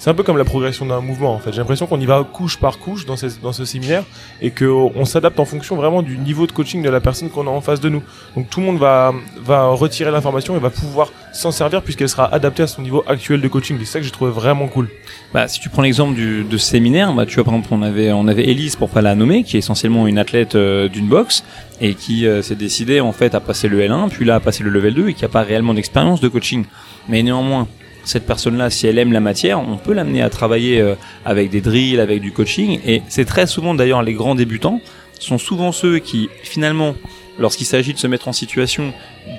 c'est 0.00 0.08
un 0.08 0.14
peu 0.14 0.22
comme 0.22 0.38
la 0.38 0.46
progression 0.46 0.86
d'un 0.86 1.02
mouvement 1.02 1.34
en 1.34 1.38
fait. 1.38 1.52
J'ai 1.52 1.58
l'impression 1.58 1.86
qu'on 1.86 2.00
y 2.00 2.06
va 2.06 2.24
couche 2.24 2.56
par 2.56 2.78
couche 2.78 3.04
dans, 3.04 3.16
dans 3.42 3.52
ce 3.52 3.66
séminaire 3.66 4.02
et 4.40 4.50
qu'on 4.50 5.04
s'adapte 5.04 5.38
en 5.38 5.44
fonction 5.44 5.76
vraiment 5.76 6.00
du 6.00 6.16
niveau 6.16 6.46
de 6.46 6.52
coaching 6.52 6.82
de 6.82 6.88
la 6.88 7.02
personne 7.02 7.28
qu'on 7.28 7.46
a 7.46 7.50
en 7.50 7.60
face 7.60 7.80
de 7.80 7.90
nous. 7.90 8.02
Donc 8.34 8.48
tout 8.48 8.60
le 8.60 8.66
monde 8.66 8.78
va, 8.78 9.12
va 9.44 9.66
retirer 9.66 10.10
l'information 10.10 10.56
et 10.56 10.58
va 10.58 10.70
pouvoir 10.70 11.12
s'en 11.34 11.50
servir 11.50 11.82
puisqu'elle 11.82 12.08
sera 12.08 12.32
adaptée 12.32 12.62
à 12.62 12.66
son 12.66 12.80
niveau 12.80 13.04
actuel 13.06 13.42
de 13.42 13.48
coaching. 13.48 13.76
C'est 13.80 13.84
ça 13.84 13.98
que 13.98 14.06
j'ai 14.06 14.10
trouvé 14.10 14.30
vraiment 14.30 14.68
cool. 14.68 14.88
Bah, 15.34 15.48
si 15.48 15.60
tu 15.60 15.68
prends 15.68 15.82
l'exemple 15.82 16.14
du, 16.14 16.44
de 16.44 16.56
ce 16.56 16.70
séminaire, 16.70 17.12
bah, 17.12 17.26
tu 17.26 17.34
vois 17.34 17.44
par 17.44 17.52
exemple 17.52 17.68
on 17.72 17.82
avait 17.82 18.10
on 18.10 18.26
avait 18.26 18.48
Elise 18.48 18.76
pour 18.76 18.88
pas 18.88 19.02
la 19.02 19.14
nommer 19.14 19.44
qui 19.44 19.56
est 19.56 19.58
essentiellement 19.58 20.06
une 20.06 20.16
athlète 20.16 20.54
euh, 20.54 20.88
d'une 20.88 21.08
boxe 21.08 21.44
et 21.82 21.92
qui 21.92 22.26
euh, 22.26 22.40
s'est 22.40 22.54
décidée 22.54 23.00
en 23.02 23.12
fait 23.12 23.34
à 23.34 23.40
passer 23.40 23.68
le 23.68 23.78
L1 23.82 24.08
puis 24.08 24.24
là 24.24 24.36
à 24.36 24.40
passer 24.40 24.64
le 24.64 24.70
level 24.70 24.94
2 24.94 25.08
et 25.10 25.14
qui 25.14 25.26
a 25.26 25.28
pas 25.28 25.42
réellement 25.42 25.74
d'expérience 25.74 26.22
de 26.22 26.28
coaching. 26.28 26.64
Mais 27.06 27.22
néanmoins 27.22 27.68
cette 28.10 28.26
personne-là, 28.26 28.70
si 28.70 28.86
elle 28.86 28.98
aime 28.98 29.12
la 29.12 29.20
matière, 29.20 29.60
on 29.60 29.76
peut 29.76 29.92
l'amener 29.92 30.20
à 30.20 30.30
travailler 30.30 30.80
euh, 30.80 30.94
avec 31.24 31.50
des 31.50 31.60
drills, 31.60 32.00
avec 32.00 32.20
du 32.20 32.32
coaching. 32.32 32.80
Et 32.84 33.02
c'est 33.08 33.24
très 33.24 33.46
souvent 33.46 33.74
d'ailleurs 33.74 34.02
les 34.02 34.14
grands 34.14 34.34
débutants 34.34 34.80
sont 35.18 35.38
souvent 35.38 35.70
ceux 35.70 35.98
qui 35.98 36.28
finalement, 36.42 36.94
lorsqu'il 37.38 37.66
s'agit 37.66 37.92
de 37.92 37.98
se 37.98 38.06
mettre 38.06 38.26
en 38.26 38.32
situation, 38.32 38.92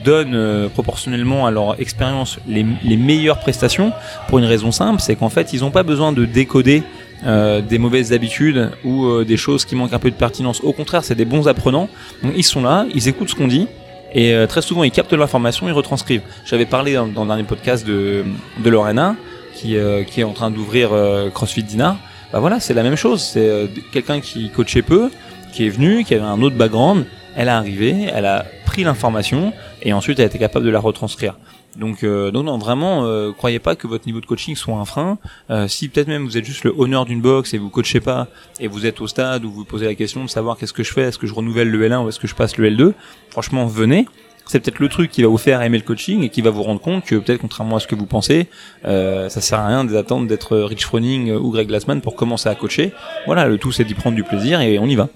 donnent 0.06 0.36
euh, 0.36 0.70
proportionnellement 0.70 1.48
à 1.48 1.52
leur 1.52 1.82
expérience 1.82 2.38
les, 2.48 2.64
meilleures 2.96 3.40
prestations 3.40 3.92
pour 4.28 4.40
une 4.40 4.46
raison 4.46 4.72
simple, 4.72 5.02
c'est 5.02 5.16
qu'en 5.16 5.30
fait 5.30 5.54
ils 5.54 5.62
n'ont 5.62 5.72
pas 5.72 5.84
besoin 5.84 6.14
de 6.14 6.24
décoder 6.26 6.84
euh, 7.26 7.62
des 7.62 7.80
mauvaises 7.80 8.14
habitudes 8.14 8.72
ou 8.86 9.24
des 9.24 9.38
choses 9.38 9.66
qui 9.66 9.76
manquent 9.76 9.94
un 9.94 10.00
peu 10.00 10.12
de 10.12 10.16
pertinence. 10.16 10.62
Au 10.62 10.72
contraire, 10.72 11.04
c'est 11.04 11.16
des 11.16 11.26
bons 11.26 11.48
apprenants. 11.48 11.90
Ils 12.36 12.44
sont 12.44 12.62
là, 12.62 12.86
ils 12.94 13.08
écoutent 13.08 13.30
ce 13.30 13.36
qu'on 13.36 13.48
dit, 13.48 13.68
et 14.14 14.34
euh, 14.34 14.48
très 14.48 14.62
souvent, 14.62 14.84
ils 14.84 14.92
captent 14.92 15.14
l'information, 15.14 15.68
ils 15.68 15.74
retranscrivent. 15.74 16.24
J'avais 16.46 16.66
parlé 16.66 16.96
dans, 16.96 17.08
dans 17.08 17.24
le 17.24 17.28
dernier 17.28 17.44
podcast 17.44 17.86
de, 17.86 18.26
de 18.64 18.70
Lorena, 18.70 19.16
qui, 19.56 19.78
euh, 19.78 20.04
qui 20.04 20.22
est 20.22 20.24
en 20.24 20.34
train 20.34 20.52
d'ouvrir 20.52 20.90
euh, 20.92 21.30
CrossFit 21.30 21.64
Dinard. 21.64 21.98
Bah 22.34 22.40
voilà, 22.40 22.60
c'est 22.60 22.74
la 22.74 22.84
même 22.84 22.96
chose. 22.96 23.22
C'est 23.22 23.70
quelqu'un 23.92 24.22
qui 24.22 24.50
coachait 24.50 24.82
peu, 24.82 25.10
qui 25.52 25.66
est 25.66 25.70
venu, 25.70 26.04
qui 26.04 26.14
avait 26.14 26.24
un 26.24 26.42
autre 26.42 26.56
background. 26.56 27.06
Elle 27.36 27.48
est 27.48 27.52
arrivée, 27.52 28.10
elle 28.14 28.26
a 28.26 28.46
pris 28.66 28.84
l'information 28.84 29.54
et 29.82 29.94
ensuite 29.94 30.20
elle 30.20 30.24
a 30.24 30.28
été 30.28 30.40
capable 30.40 30.66
de 30.66 30.72
la 30.72 30.80
retranscrire. 30.80 31.36
Donc, 31.78 32.04
euh, 32.04 32.32
non, 32.32 32.44
non, 32.44 32.58
vraiment, 32.58 33.06
euh, 33.06 33.32
croyez 33.32 33.60
pas 33.60 33.76
que 33.76 33.88
votre 33.88 34.06
niveau 34.06 34.20
de 34.20 34.26
coaching 34.26 34.56
soit 34.56 34.76
un 34.76 34.86
frein. 34.86 35.18
Euh, 35.50 35.68
si 35.68 35.88
peut-être 35.88 36.08
même 36.08 36.26
vous 36.26 36.38
êtes 36.38 36.46
juste 36.46 36.64
le 36.64 36.74
honneur 36.78 37.06
d'une 37.06 37.22
box 37.22 37.54
et 37.54 37.58
vous 37.58 37.70
coachez 37.70 38.02
pas, 38.02 38.28
et 38.60 38.68
vous 38.68 38.86
êtes 38.86 39.00
au 39.00 39.08
stade 39.08 39.46
où 39.46 39.52
vous 39.52 39.64
posez 39.64 39.86
la 39.86 39.96
question 39.96 40.24
de 40.24 40.30
savoir 40.30 40.58
qu'est-ce 40.58 40.74
que 40.74 40.84
je 40.84 40.92
fais, 40.92 41.04
est-ce 41.04 41.18
que 41.18 41.28
je 41.28 41.34
renouvelle 41.34 41.70
le 41.70 41.88
L1 41.88 42.04
ou 42.04 42.10
est-ce 42.10 42.20
que 42.20 42.28
je 42.28 42.36
passe 42.36 42.58
le 42.58 42.70
L2, 42.70 42.94
franchement, 43.30 43.66
venez. 43.66 44.06
C'est 44.48 44.60
peut-être 44.60 44.80
le 44.80 44.90
truc 44.90 45.12
qui 45.12 45.22
va 45.22 45.30
vous 45.30 45.38
faire 45.38 45.62
aimer 45.62 45.78
le 45.78 45.84
coaching 45.84 46.24
et 46.24 46.30
qui 46.30 46.42
va 46.42 46.50
vous 46.50 46.64
rendre 46.64 46.82
compte 46.82 47.06
que 47.06 47.16
peut-être 47.16 47.40
contrairement 47.40 47.78
à 47.78 47.80
ce 47.80 47.88
que 47.88 47.96
vous 47.96 48.08
pensez, 48.08 48.48
euh, 48.84 49.30
ça 49.30 49.40
sert 49.40 49.60
à 49.60 49.68
rien 49.68 49.86
d'attendre 49.86 50.28
d'être 50.28 50.58
Rich 50.58 50.84
Froning 50.84 51.32
ou 51.32 51.52
Greg 51.52 51.68
Glassman 51.68 52.02
pour 52.02 52.16
commencer 52.16 52.50
à 52.50 52.56
coacher. 52.56 52.92
Voilà, 53.28 53.48
le 53.48 53.58
tout 53.58 53.72
c'est 53.72 53.86
d'y 53.86 53.94
prendre 53.94 54.16
du 54.16 54.24
plaisir 54.24 54.60
et 54.60 54.78
on 54.78 54.88
y 54.88 54.96
va. 54.96 55.08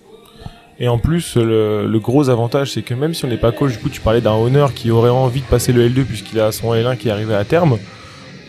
Et 0.80 0.88
en 0.90 0.98
plus, 0.98 1.38
le, 1.38 2.00
gros 2.00 2.30
avantage, 2.30 2.72
c'est 2.72 2.82
que 2.82 2.94
même 2.94 3.14
si 3.14 3.24
on 3.26 3.30
n'est 3.30 3.38
pas 3.38 3.52
coach, 3.52 3.74
du 3.74 3.78
coup, 3.78 3.90
tu 3.90 4.02
parlais 4.02 4.22
d'un 4.22 4.34
honneur 4.34 4.74
qui 4.74 4.92
aurait 4.92 5.10
envie 5.10 5.42
de 5.42 5.46
passer 5.46 5.72
le 5.72 5.88
L2 5.88 6.04
puisqu'il 6.04 6.40
a 6.40 6.52
son 6.52 6.74
L1 6.74 6.98
qui 6.98 7.08
est 7.08 7.12
arrivé 7.12 7.34
à 7.34 7.46
terme, 7.46 7.78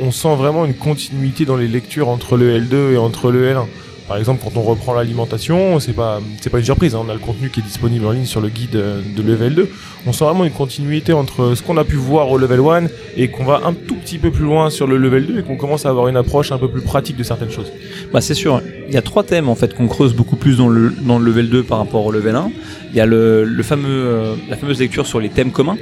on 0.01 0.11
sent 0.11 0.35
vraiment 0.37 0.65
une 0.65 0.75
continuité 0.75 1.45
dans 1.45 1.57
les 1.57 1.69
lectures 1.69 2.09
entre 2.09 2.37
le 2.37 2.59
L2 2.59 2.95
et 2.95 2.97
entre 2.99 3.31
le 3.31 3.53
L1. 3.53 3.67
Par 4.09 4.17
exemple, 4.19 4.43
quand 4.45 4.57
on 4.59 4.63
reprend 4.63 4.95
l'alimentation, 4.95 5.81
c'est 5.81 5.93
pas 5.93 6.21
c'est 6.41 6.51
pas 6.51 6.59
une 6.59 6.65
surprise. 6.65 6.95
Hein. 6.95 7.03
On 7.05 7.09
a 7.09 7.13
le 7.13 7.19
contenu 7.19 7.51
qui 7.51 7.59
est 7.59 7.63
disponible 7.63 8.07
en 8.07 8.13
ligne 8.13 8.25
sur 8.25 8.41
le 8.41 8.49
guide 8.49 8.71
de 8.71 9.23
level 9.23 9.55
2. 9.55 9.69
On 10.07 10.13
sent 10.13 10.25
vraiment 10.25 10.45
une 10.45 10.53
continuité 10.53 11.13
entre 11.13 11.55
ce 11.57 11.63
qu'on 11.63 11.77
a 11.77 11.83
pu 11.83 11.97
voir 11.97 12.31
au 12.31 12.39
level 12.39 12.61
1 12.61 12.87
et 13.17 13.29
qu'on 13.29 13.45
va 13.45 13.63
un 13.65 13.73
tout 13.73 13.97
petit 13.97 14.19
peu 14.19 14.31
plus 14.31 14.45
loin 14.45 14.71
sur 14.71 14.87
le 14.87 14.97
level 14.97 15.27
2 15.27 15.39
et 15.41 15.43
qu'on 15.43 15.57
commence 15.57 15.87
à 15.87 15.89
avoir 15.89 16.07
une 16.07 16.17
approche 16.17 16.53
un 16.53 16.59
peu 16.59 16.69
plus 16.69 16.83
pratique 16.83 17.17
de 17.17 17.25
certaines 17.25 17.51
choses. 17.51 17.73
Bah 18.13 18.21
c'est 18.21 18.35
sûr. 18.35 18.61
Il 18.89 18.95
y 18.95 18.99
a 18.99 19.03
trois 19.03 19.25
thèmes 19.25 19.49
en 19.49 19.55
fait 19.57 19.75
qu'on 19.75 19.89
creuse 19.89 20.15
beaucoup 20.15 20.37
plus 20.37 20.59
dans 20.59 20.69
le 20.69 20.91
dans 20.91 21.19
le 21.19 21.25
level 21.27 21.49
2 21.49 21.63
par 21.65 21.79
rapport 21.79 22.05
au 22.07 22.13
level 22.13 22.37
1. 22.37 22.51
Il 22.91 22.97
y 22.97 23.01
a 23.01 23.07
le, 23.07 23.45
le 23.45 23.63
fameux 23.63 23.89
euh, 23.89 24.37
la 24.49 24.57
fameuse 24.57 24.79
lecture 24.79 25.07
sur 25.07 25.21
les 25.21 25.29
thèmes 25.29 25.51
communs. 25.51 25.77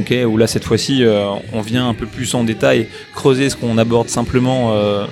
Okay, 0.00 0.24
où 0.24 0.36
là 0.36 0.46
cette 0.46 0.64
fois-ci 0.64 1.02
euh, 1.02 1.26
on 1.52 1.60
vient 1.60 1.88
un 1.88 1.94
peu 1.94 2.06
plus 2.06 2.34
en 2.34 2.44
détail 2.44 2.88
creuser 3.14 3.48
ce 3.48 3.56
qu'on 3.56 3.78
aborde 3.78 4.08
simplement 4.08 4.72
euh, 4.72 5.06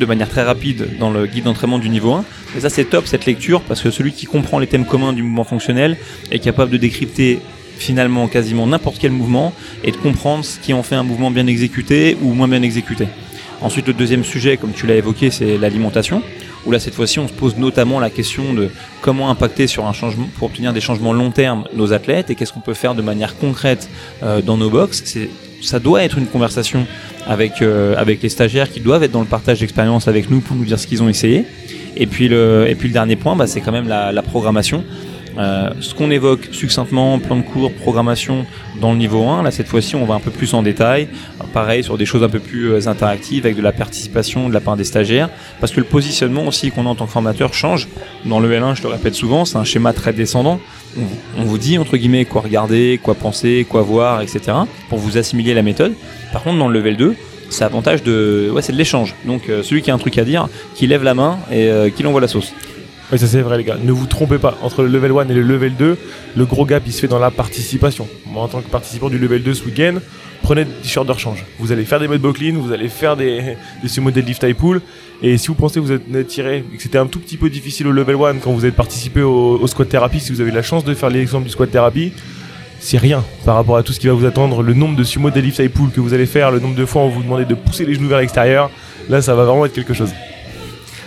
de 0.00 0.06
manière 0.06 0.28
très 0.28 0.42
rapide 0.42 0.98
dans 0.98 1.10
le 1.10 1.26
guide 1.26 1.44
d'entraînement 1.44 1.78
du 1.78 1.88
niveau 1.88 2.12
1. 2.12 2.24
Et 2.56 2.60
ça 2.60 2.68
c'est 2.68 2.84
top 2.84 3.06
cette 3.06 3.26
lecture 3.26 3.62
parce 3.62 3.80
que 3.82 3.90
celui 3.90 4.12
qui 4.12 4.26
comprend 4.26 4.58
les 4.58 4.66
thèmes 4.66 4.84
communs 4.84 5.12
du 5.12 5.22
mouvement 5.22 5.44
fonctionnel 5.44 5.96
est 6.30 6.40
capable 6.40 6.70
de 6.70 6.76
décrypter 6.76 7.40
finalement 7.78 8.26
quasiment 8.26 8.66
n'importe 8.66 8.98
quel 9.00 9.12
mouvement 9.12 9.52
et 9.84 9.90
de 9.90 9.96
comprendre 9.96 10.44
ce 10.44 10.58
qui 10.58 10.72
en 10.72 10.82
fait 10.82 10.94
un 10.94 11.02
mouvement 11.02 11.30
bien 11.30 11.46
exécuté 11.46 12.16
ou 12.22 12.32
moins 12.32 12.48
bien 12.48 12.62
exécuté. 12.62 13.06
Ensuite 13.60 13.86
le 13.86 13.92
deuxième 13.92 14.24
sujet 14.24 14.56
comme 14.56 14.72
tu 14.72 14.86
l'as 14.86 14.96
évoqué 14.96 15.30
c'est 15.30 15.56
l'alimentation 15.56 16.22
où 16.66 16.70
là 16.70 16.78
cette 16.78 16.94
fois-ci 16.94 17.18
on 17.18 17.28
se 17.28 17.32
pose 17.32 17.56
notamment 17.56 18.00
la 18.00 18.10
question 18.10 18.52
de 18.52 18.70
comment 19.00 19.30
impacter 19.30 19.66
sur 19.66 19.86
un 19.86 19.92
changement 19.92 20.28
pour 20.38 20.48
obtenir 20.48 20.72
des 20.72 20.80
changements 20.80 21.12
long 21.12 21.30
terme 21.30 21.64
nos 21.74 21.92
athlètes 21.92 22.30
et 22.30 22.34
qu'est-ce 22.34 22.52
qu'on 22.52 22.60
peut 22.60 22.74
faire 22.74 22.94
de 22.94 23.02
manière 23.02 23.36
concrète 23.36 23.88
euh, 24.22 24.42
dans 24.42 24.56
nos 24.56 24.70
box. 24.70 25.16
Ça 25.62 25.78
doit 25.78 26.02
être 26.04 26.18
une 26.18 26.26
conversation 26.26 26.86
avec, 27.26 27.62
euh, 27.62 27.94
avec 27.96 28.22
les 28.22 28.28
stagiaires 28.28 28.70
qui 28.70 28.80
doivent 28.80 29.02
être 29.02 29.12
dans 29.12 29.20
le 29.20 29.26
partage 29.26 29.60
d'expérience 29.60 30.06
avec 30.06 30.30
nous 30.30 30.40
pour 30.40 30.56
nous 30.56 30.64
dire 30.64 30.78
ce 30.78 30.86
qu'ils 30.86 31.02
ont 31.02 31.08
essayé. 31.08 31.44
Et 31.96 32.06
puis 32.06 32.28
le, 32.28 32.66
et 32.68 32.74
puis 32.74 32.88
le 32.88 32.92
dernier 32.92 33.16
point, 33.16 33.36
bah, 33.36 33.46
c'est 33.46 33.60
quand 33.60 33.72
même 33.72 33.88
la, 33.88 34.12
la 34.12 34.22
programmation 34.22 34.84
Euh, 35.38 35.70
ce 35.80 35.94
qu'on 35.94 36.10
évoque 36.10 36.48
succinctement, 36.52 37.18
plan 37.18 37.36
de 37.36 37.42
cours, 37.42 37.72
programmation 37.72 38.46
dans 38.80 38.92
le 38.92 38.98
niveau 38.98 39.26
1, 39.26 39.42
là 39.42 39.50
cette 39.50 39.68
fois-ci 39.68 39.94
on 39.94 40.04
va 40.04 40.14
un 40.14 40.20
peu 40.20 40.30
plus 40.30 40.54
en 40.54 40.62
détail, 40.62 41.08
pareil 41.52 41.84
sur 41.84 41.98
des 41.98 42.06
choses 42.06 42.22
un 42.22 42.28
peu 42.28 42.38
plus 42.38 42.72
euh, 42.72 42.88
interactives 42.88 43.44
avec 43.44 43.56
de 43.56 43.62
la 43.62 43.72
participation 43.72 44.48
de 44.48 44.54
la 44.54 44.60
part 44.60 44.76
des 44.76 44.84
stagiaires, 44.84 45.28
parce 45.60 45.72
que 45.72 45.80
le 45.80 45.86
positionnement 45.86 46.46
aussi 46.46 46.70
qu'on 46.70 46.86
a 46.86 46.88
en 46.88 46.94
tant 46.94 47.06
que 47.06 47.12
formateur 47.12 47.52
change. 47.52 47.88
Dans 48.24 48.40
le 48.40 48.50
L1, 48.50 48.76
je 48.76 48.82
le 48.82 48.88
répète 48.88 49.14
souvent, 49.14 49.44
c'est 49.44 49.58
un 49.58 49.64
schéma 49.64 49.92
très 49.92 50.12
descendant. 50.12 50.60
On, 51.38 51.44
vous 51.44 51.58
dit 51.58 51.76
entre 51.76 51.98
guillemets 51.98 52.24
quoi 52.24 52.40
regarder, 52.40 52.98
quoi 53.02 53.14
penser, 53.14 53.66
quoi 53.68 53.82
voir, 53.82 54.22
etc. 54.22 54.56
pour 54.88 54.98
vous 54.98 55.18
assimiler 55.18 55.52
la 55.52 55.62
méthode. 55.62 55.92
Par 56.32 56.42
contre 56.42 56.58
dans 56.58 56.68
le 56.68 56.78
level 56.78 56.96
2, 56.96 57.14
c'est 57.50 57.64
avantage 57.64 58.02
de 58.02 58.50
ouais 58.52 58.62
c'est 58.62 58.72
de 58.72 58.76
l'échange 58.76 59.14
donc 59.24 59.48
euh, 59.48 59.62
celui 59.62 59.80
qui 59.80 59.92
a 59.92 59.94
un 59.94 59.98
truc 59.98 60.18
à 60.18 60.24
dire 60.24 60.48
qui 60.74 60.88
lève 60.88 61.04
la 61.04 61.14
main 61.14 61.38
et 61.52 61.70
qui 61.94 62.02
l'envoie 62.02 62.20
la 62.20 62.26
sauce 62.26 62.52
Oui, 63.12 63.20
ça 63.20 63.28
c'est 63.28 63.40
vrai 63.40 63.56
les 63.58 63.62
gars. 63.62 63.76
Ne 63.80 63.92
vous 63.92 64.06
trompez 64.06 64.38
pas, 64.38 64.58
entre 64.62 64.82
le 64.82 64.88
level 64.88 65.12
1 65.12 65.28
et 65.28 65.34
le 65.34 65.42
level 65.42 65.76
2, 65.76 65.96
le 66.36 66.44
gros 66.44 66.66
gap 66.66 66.82
il 66.86 66.92
se 66.92 67.00
fait 67.00 67.06
dans 67.06 67.20
la 67.20 67.30
participation. 67.30 68.08
Moi 68.26 68.42
en 68.42 68.48
tant 68.48 68.60
que 68.62 68.68
participant 68.68 69.08
du 69.08 69.16
level 69.16 69.44
2 69.44 69.54
ce 69.54 69.64
week-end, 69.64 69.98
prenez 70.42 70.64
des 70.64 70.72
t-shirts 70.82 71.06
de 71.06 71.12
rechange. 71.12 71.44
Vous 71.60 71.70
allez 71.70 71.84
faire 71.84 72.00
des 72.00 72.08
mode 72.08 72.20
clean, 72.32 72.56
vous 72.56 72.72
allez 72.72 72.88
faire 72.88 73.16
des, 73.16 73.56
des 73.82 73.88
sumo 73.88 74.10
deadlift 74.10 74.42
high 74.42 74.56
pull. 74.56 74.80
Et 75.22 75.38
si 75.38 75.46
vous 75.46 75.54
pensez 75.54 75.78
que 75.78 75.84
vous 75.84 75.92
êtes 75.92 76.26
tiré 76.26 76.64
et 76.72 76.76
que 76.76 76.82
c'était 76.82 76.98
un 76.98 77.06
tout 77.06 77.20
petit 77.20 77.36
peu 77.36 77.48
difficile 77.48 77.86
au 77.86 77.92
level 77.92 78.16
1 78.16 78.38
quand 78.38 78.50
vous 78.50 78.64
avez 78.64 78.72
participé 78.72 79.22
au, 79.22 79.64
squat 79.68 79.88
thérapie, 79.88 80.18
si 80.18 80.32
vous 80.32 80.40
avez 80.40 80.50
la 80.50 80.62
chance 80.62 80.84
de 80.84 80.92
faire 80.92 81.08
l'exemple 81.08 81.44
du 81.44 81.50
squat 81.50 81.70
thérapie, 81.70 82.12
c'est 82.80 82.98
rien 82.98 83.22
par 83.44 83.54
rapport 83.54 83.76
à 83.76 83.84
tout 83.84 83.92
ce 83.92 84.00
qui 84.00 84.08
va 84.08 84.14
vous 84.14 84.26
attendre, 84.26 84.64
le 84.64 84.74
nombre 84.74 84.96
de 84.96 85.04
sumo 85.04 85.30
deadlift 85.30 85.60
high 85.60 85.70
pull 85.70 85.90
que 85.92 86.00
vous 86.00 86.12
allez 86.12 86.26
faire, 86.26 86.50
le 86.50 86.58
nombre 86.58 86.74
de 86.74 86.84
fois 86.84 87.02
où 87.02 87.06
on 87.06 87.10
vous 87.10 87.22
demandez 87.22 87.44
de 87.44 87.54
pousser 87.54 87.84
les 87.84 87.94
genoux 87.94 88.08
vers 88.08 88.18
l'extérieur, 88.18 88.68
là 89.08 89.22
ça 89.22 89.36
va 89.36 89.44
vraiment 89.44 89.64
être 89.64 89.74
quelque 89.74 89.94
chose. 89.94 90.10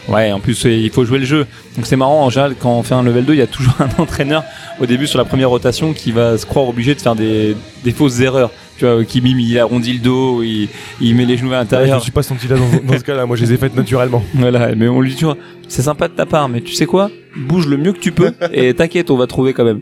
Ouais, 0.09 0.31
en 0.31 0.39
plus 0.39 0.63
il 0.65 0.89
faut 0.89 1.05
jouer 1.05 1.19
le 1.19 1.25
jeu. 1.25 1.45
Donc 1.75 1.85
c'est 1.85 1.95
marrant 1.95 2.25
en 2.25 2.29
général 2.29 2.55
quand 2.59 2.71
on 2.77 2.83
fait 2.83 2.95
un 2.95 3.03
level 3.03 3.25
2, 3.25 3.33
il 3.33 3.39
y 3.39 3.41
a 3.41 3.47
toujours 3.47 3.75
un 3.79 4.01
entraîneur 4.01 4.43
au 4.79 4.85
début 4.85 5.07
sur 5.07 5.17
la 5.19 5.25
première 5.25 5.49
rotation 5.49 5.93
qui 5.93 6.11
va 6.11 6.37
se 6.37 6.45
croire 6.45 6.67
obligé 6.67 6.95
de 6.95 7.01
faire 7.01 7.15
des, 7.15 7.55
des 7.83 7.91
fausses 7.91 8.19
erreurs. 8.19 8.51
Tu 8.77 8.85
vois, 8.85 9.03
qui 9.03 9.19
mime, 9.21 9.39
il 9.41 9.59
arrondit 9.59 9.91
le 9.93 9.99
dos, 9.99 10.41
il, 10.41 10.69
il 11.01 11.13
met 11.13 11.25
les 11.25 11.35
genoux 11.35 11.49
à 11.51 11.55
je 11.55 11.59
l'intérieur. 11.59 11.97
ne 11.97 12.01
suis 12.01 12.11
pas 12.13 12.23
senti 12.23 12.47
là 12.47 12.55
dans, 12.55 12.91
dans 12.93 12.97
ce 12.97 13.03
cas-là, 13.03 13.25
moi 13.25 13.35
je 13.35 13.43
les 13.43 13.53
ai 13.53 13.57
faites 13.57 13.75
naturellement. 13.75 14.23
Voilà, 14.33 14.73
mais 14.73 14.87
on 14.87 15.01
lui 15.01 15.09
dit 15.09 15.17
toujours, 15.17 15.35
c'est 15.67 15.81
sympa 15.81 16.07
de 16.07 16.13
ta 16.13 16.25
part, 16.25 16.47
mais 16.47 16.61
tu 16.61 16.73
sais 16.73 16.85
quoi? 16.85 17.11
Bouge 17.35 17.67
le 17.67 17.75
mieux 17.77 17.91
que 17.91 17.99
tu 17.99 18.13
peux 18.13 18.31
et 18.53 18.73
t'inquiète, 18.73 19.11
on 19.11 19.17
va 19.17 19.27
trouver 19.27 19.53
quand 19.53 19.65
même. 19.65 19.81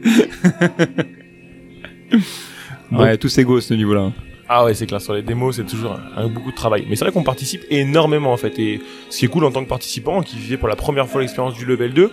ouais, 2.91 3.17
tous 3.17 3.37
égaux 3.37 3.57
à 3.57 3.61
ce 3.61 3.75
niveau-là. 3.75 4.11
Ah 4.49 4.63
ouais, 4.63 4.73
c'est 4.73 4.85
clair, 4.85 5.01
sur 5.01 5.13
les 5.13 5.21
démos, 5.21 5.57
c'est 5.57 5.65
toujours 5.65 5.99
un, 6.15 6.27
beaucoup 6.27 6.51
de 6.51 6.55
travail. 6.55 6.85
Mais 6.89 6.95
c'est 6.95 7.03
vrai 7.03 7.11
qu'on 7.11 7.23
participe 7.23 7.63
énormément 7.69 8.31
en 8.31 8.37
fait. 8.37 8.57
Et 8.59 8.81
ce 9.09 9.17
qui 9.19 9.25
est 9.25 9.27
cool 9.27 9.43
en 9.43 9.51
tant 9.51 9.63
que 9.63 9.69
participant, 9.69 10.21
qui 10.21 10.37
vivait 10.37 10.57
pour 10.57 10.69
la 10.69 10.77
première 10.77 11.07
fois 11.07 11.21
l'expérience 11.21 11.53
du 11.53 11.65
level 11.65 11.93
2, 11.93 12.11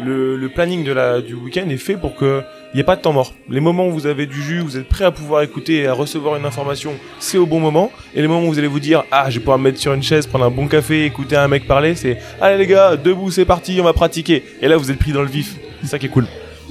le, 0.00 0.48
planning 0.48 0.84
de 0.84 0.92
la, 0.92 1.20
du 1.20 1.34
week-end 1.34 1.68
est 1.68 1.76
fait 1.76 1.96
pour 1.96 2.14
que 2.14 2.42
il 2.72 2.76
n'y 2.76 2.80
ait 2.80 2.84
pas 2.84 2.96
de 2.96 3.00
temps 3.00 3.12
mort. 3.12 3.32
Les 3.48 3.60
moments 3.60 3.86
où 3.86 3.92
vous 3.92 4.06
avez 4.06 4.26
du 4.26 4.42
jus, 4.42 4.60
vous 4.60 4.76
êtes 4.76 4.88
prêt 4.88 5.04
à 5.04 5.10
pouvoir 5.10 5.42
écouter 5.42 5.78
et 5.78 5.86
à 5.86 5.94
recevoir 5.94 6.36
une 6.36 6.44
information, 6.44 6.92
c'est 7.18 7.38
au 7.38 7.46
bon 7.46 7.60
moment. 7.60 7.90
Et 8.14 8.20
les 8.20 8.28
moments 8.28 8.46
où 8.46 8.52
vous 8.52 8.58
allez 8.58 8.68
vous 8.68 8.80
dire, 8.80 9.04
ah, 9.10 9.30
je 9.30 9.36
vais 9.36 9.40
pouvoir 9.40 9.58
me 9.58 9.64
mettre 9.64 9.78
sur 9.78 9.94
une 9.94 10.02
chaise, 10.02 10.26
prendre 10.26 10.44
un 10.44 10.50
bon 10.50 10.68
café, 10.68 11.04
écouter 11.04 11.36
un 11.36 11.48
mec 11.48 11.66
parler, 11.66 11.94
c'est, 11.94 12.18
allez 12.40 12.58
les 12.58 12.66
gars, 12.66 12.96
debout, 12.96 13.30
c'est 13.30 13.46
parti, 13.46 13.78
on 13.80 13.84
va 13.84 13.94
pratiquer. 13.94 14.44
Et 14.60 14.68
là, 14.68 14.76
vous 14.76 14.90
êtes 14.90 14.98
pris 14.98 15.12
dans 15.12 15.22
le 15.22 15.28
vif. 15.28 15.56
C'est 15.80 15.88
ça 15.88 15.98
qui 15.98 16.06
est 16.06 16.10
cool. 16.10 16.26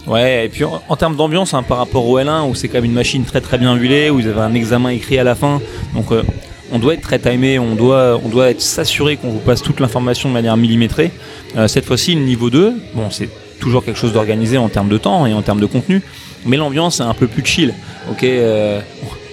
Ouais, 0.07 0.45
et 0.45 0.49
puis 0.49 0.63
en, 0.63 0.95
termes 0.95 1.17
d'ambiance, 1.17 1.53
hein, 1.53 1.63
par 1.63 1.79
rapport 1.79 2.07
au 2.07 2.17
L1, 2.17 2.49
où 2.49 2.55
c'est 2.55 2.69
quand 2.69 2.75
même 2.75 2.85
une 2.85 2.93
machine 2.93 3.25
très 3.25 3.41
très 3.41 3.57
bien 3.57 3.75
huilée, 3.75 4.09
où 4.09 4.15
vous 4.15 4.27
avez 4.27 4.39
un 4.39 4.53
examen 4.53 4.89
écrit 4.89 5.19
à 5.19 5.25
la 5.25 5.35
fin, 5.35 5.59
donc 5.93 6.13
euh, 6.13 6.23
on 6.71 6.79
doit 6.79 6.93
être 6.93 7.01
très 7.01 7.19
timé, 7.19 7.59
on 7.59 7.75
doit, 7.75 8.19
on 8.23 8.29
doit 8.29 8.49
être 8.51 8.61
s'assurer 8.61 9.17
qu'on 9.17 9.29
vous 9.29 9.39
passe 9.39 9.61
toute 9.61 9.81
l'information 9.81 10.29
de 10.29 10.33
manière 10.33 10.55
millimétrée. 10.55 11.11
Euh, 11.57 11.67
cette 11.67 11.85
fois-ci, 11.85 12.15
le 12.15 12.21
niveau 12.21 12.49
2, 12.49 12.73
bon, 12.93 13.09
c'est 13.09 13.29
toujours 13.59 13.83
quelque 13.83 13.99
chose 13.99 14.13
d'organisé 14.13 14.57
en 14.57 14.69
termes 14.69 14.87
de 14.87 14.97
temps 14.97 15.25
et 15.25 15.33
en 15.33 15.41
termes 15.41 15.59
de 15.59 15.65
contenu, 15.65 16.01
mais 16.45 16.57
l'ambiance 16.57 16.99
est 16.99 17.03
un 17.03 17.13
peu 17.13 17.27
plus 17.27 17.45
chill. 17.45 17.73
Ok, 18.11 18.23
euh, 18.23 18.79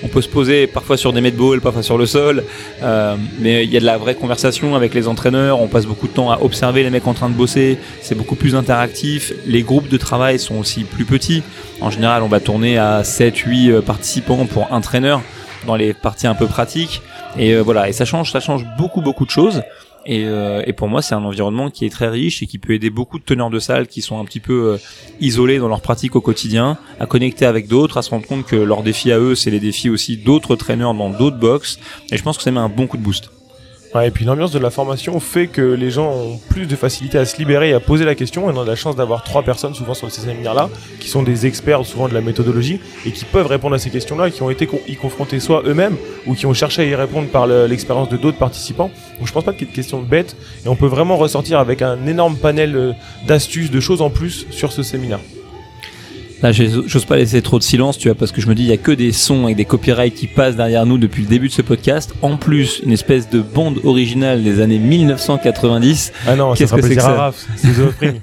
on 0.02 0.08
peut 0.08 0.20
se 0.20 0.28
poser 0.28 0.66
parfois 0.66 0.96
sur 0.96 1.12
des 1.12 1.20
medballs, 1.20 1.60
parfois 1.60 1.82
sur 1.82 1.96
le 1.96 2.06
sol, 2.06 2.44
euh, 2.82 3.16
mais 3.38 3.64
il 3.64 3.72
y 3.72 3.76
a 3.76 3.80
de 3.80 3.84
la 3.84 3.96
vraie 3.96 4.14
conversation 4.14 4.74
avec 4.74 4.94
les 4.94 5.08
entraîneurs. 5.08 5.60
On 5.60 5.68
passe 5.68 5.86
beaucoup 5.86 6.08
de 6.08 6.12
temps 6.12 6.30
à 6.30 6.40
observer 6.42 6.82
les 6.82 6.90
mecs 6.90 7.06
en 7.06 7.14
train 7.14 7.28
de 7.28 7.34
bosser. 7.34 7.78
C'est 8.02 8.14
beaucoup 8.14 8.34
plus 8.34 8.54
interactif. 8.54 9.32
Les 9.46 9.62
groupes 9.62 9.88
de 9.88 9.96
travail 9.96 10.38
sont 10.38 10.56
aussi 10.56 10.84
plus 10.84 11.04
petits. 11.04 11.42
En 11.80 11.90
général, 11.90 12.22
on 12.22 12.28
va 12.28 12.40
tourner 12.40 12.78
à 12.78 13.02
7-8 13.02 13.70
euh, 13.70 13.80
participants 13.80 14.44
pour 14.46 14.72
un 14.72 14.80
traîneur 14.80 15.22
dans 15.66 15.76
les 15.76 15.94
parties 15.94 16.26
un 16.26 16.34
peu 16.34 16.46
pratiques. 16.46 17.00
Et 17.38 17.56
voilà, 17.56 17.88
et 17.88 17.92
ça 17.92 18.04
change, 18.04 18.30
ça 18.30 18.38
change 18.38 18.64
beaucoup 18.76 19.00
beaucoup 19.00 19.24
de 19.24 19.30
choses. 19.30 19.62
Et, 20.06 20.24
euh, 20.24 20.62
et 20.66 20.72
pour 20.72 20.88
moi, 20.88 21.02
c'est 21.02 21.14
un 21.14 21.24
environnement 21.24 21.70
qui 21.70 21.86
est 21.86 21.90
très 21.90 22.08
riche 22.08 22.42
et 22.42 22.46
qui 22.46 22.58
peut 22.58 22.72
aider 22.72 22.90
beaucoup 22.90 23.18
de 23.18 23.24
teneurs 23.24 23.50
de 23.50 23.58
salle 23.58 23.86
qui 23.86 24.02
sont 24.02 24.18
un 24.18 24.24
petit 24.24 24.40
peu 24.40 24.72
euh, 24.72 24.78
isolés 25.20 25.58
dans 25.58 25.68
leur 25.68 25.80
pratique 25.80 26.16
au 26.16 26.20
quotidien, 26.20 26.78
à 27.00 27.06
connecter 27.06 27.46
avec 27.46 27.68
d'autres, 27.68 27.96
à 27.96 28.02
se 28.02 28.10
rendre 28.10 28.26
compte 28.26 28.44
que 28.46 28.56
leurs 28.56 28.82
défis 28.82 29.12
à 29.12 29.18
eux, 29.18 29.34
c'est 29.34 29.50
les 29.50 29.60
défis 29.60 29.90
aussi 29.90 30.16
d'autres 30.16 30.56
traîneurs 30.56 30.94
dans 30.94 31.10
d'autres 31.10 31.38
box. 31.38 31.78
Et 32.10 32.16
je 32.16 32.22
pense 32.22 32.36
que 32.36 32.42
ça 32.42 32.50
met 32.50 32.60
un 32.60 32.68
bon 32.68 32.86
coup 32.86 32.96
de 32.96 33.02
boost. 33.02 33.30
Et 34.02 34.10
puis 34.10 34.24
l'ambiance 34.24 34.50
de 34.50 34.58
la 34.58 34.70
formation 34.70 35.20
fait 35.20 35.46
que 35.46 35.62
les 35.62 35.90
gens 35.92 36.10
ont 36.10 36.40
plus 36.50 36.66
de 36.66 36.74
facilité 36.74 37.16
à 37.16 37.24
se 37.24 37.36
libérer 37.38 37.70
et 37.70 37.74
à 37.74 37.80
poser 37.80 38.04
la 38.04 38.16
question. 38.16 38.50
Et 38.50 38.52
on 38.52 38.60
a 38.60 38.64
la 38.64 38.74
chance 38.74 38.96
d'avoir 38.96 39.22
trois 39.22 39.42
personnes 39.42 39.72
souvent 39.74 39.94
sur 39.94 40.10
ces 40.10 40.22
séminaires-là, 40.22 40.68
qui 40.98 41.08
sont 41.08 41.22
des 41.22 41.46
experts 41.46 41.84
souvent 41.86 42.08
de 42.08 42.14
la 42.14 42.20
méthodologie 42.20 42.80
et 43.06 43.12
qui 43.12 43.24
peuvent 43.24 43.46
répondre 43.46 43.76
à 43.76 43.78
ces 43.78 43.90
questions-là, 43.90 44.30
qui 44.30 44.42
ont 44.42 44.50
été 44.50 44.68
y 44.88 44.96
confrontés 44.96 45.38
soit 45.38 45.62
eux-mêmes 45.64 45.96
ou 46.26 46.34
qui 46.34 46.44
ont 46.46 46.54
cherché 46.54 46.82
à 46.82 46.84
y 46.86 46.94
répondre 46.96 47.28
par 47.28 47.46
le- 47.46 47.66
l'expérience 47.66 48.08
de 48.08 48.16
d'autres 48.16 48.38
participants. 48.38 48.90
Donc 49.18 49.28
je 49.28 49.32
pense 49.32 49.44
pas 49.44 49.52
qu'il 49.52 49.62
y 49.62 49.64
ait 49.64 49.70
de 49.70 49.76
questions 49.76 50.02
bêtes 50.02 50.34
et 50.64 50.68
on 50.68 50.74
peut 50.76 50.86
vraiment 50.86 51.16
ressortir 51.16 51.60
avec 51.60 51.80
un 51.80 52.04
énorme 52.06 52.36
panel 52.36 52.74
euh, 52.76 52.92
d'astuces, 53.28 53.70
de 53.70 53.78
choses 53.80 54.02
en 54.02 54.10
plus 54.10 54.46
sur 54.50 54.72
ce 54.72 54.82
séminaire. 54.82 55.20
Là, 56.44 56.52
j'ose 56.52 57.06
pas 57.06 57.16
laisser 57.16 57.40
trop 57.40 57.58
de 57.58 57.62
silence, 57.62 57.96
tu 57.96 58.08
vois, 58.08 58.14
parce 58.14 58.30
que 58.30 58.42
je 58.42 58.48
me 58.50 58.54
dis, 58.54 58.64
il 58.64 58.68
y 58.68 58.72
a 58.72 58.76
que 58.76 58.92
des 58.92 59.12
sons 59.12 59.48
et 59.48 59.54
des 59.54 59.64
copyrights 59.64 60.14
qui 60.14 60.26
passent 60.26 60.56
derrière 60.56 60.84
nous 60.84 60.98
depuis 60.98 61.22
le 61.22 61.28
début 61.28 61.48
de 61.48 61.52
ce 61.54 61.62
podcast. 61.62 62.12
En 62.20 62.36
plus, 62.36 62.82
une 62.84 62.92
espèce 62.92 63.30
de 63.30 63.40
bande 63.40 63.80
originale 63.82 64.42
des 64.42 64.60
années 64.60 64.78
1990. 64.78 66.12
Ah 66.26 66.36
non, 66.36 66.52
Qu'est-ce 66.52 66.74
que 66.74 66.82
c'est 66.82 66.96
que 66.96 67.00
ça 67.00 67.32
c'est. 67.56 67.70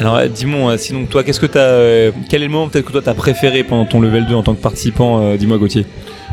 Alors, 0.00 0.16
euh, 0.16 0.28
dis-moi, 0.28 0.72
euh, 0.72 0.78
sinon, 0.78 1.04
toi, 1.04 1.22
qu'est-ce 1.22 1.40
que 1.40 1.44
t'as, 1.44 1.60
euh, 1.60 2.12
quel 2.30 2.40
est 2.40 2.46
le 2.46 2.52
moment 2.52 2.70
peut-être 2.70 2.86
que 2.86 2.92
toi 2.92 3.02
t'as 3.04 3.12
préféré 3.12 3.62
pendant 3.62 3.84
ton 3.84 4.00
level 4.00 4.24
2 4.26 4.34
en 4.34 4.42
tant 4.42 4.54
que 4.54 4.62
participant 4.62 5.20
euh, 5.20 5.36
Dis-moi, 5.36 5.58
Gauthier. 5.58 5.84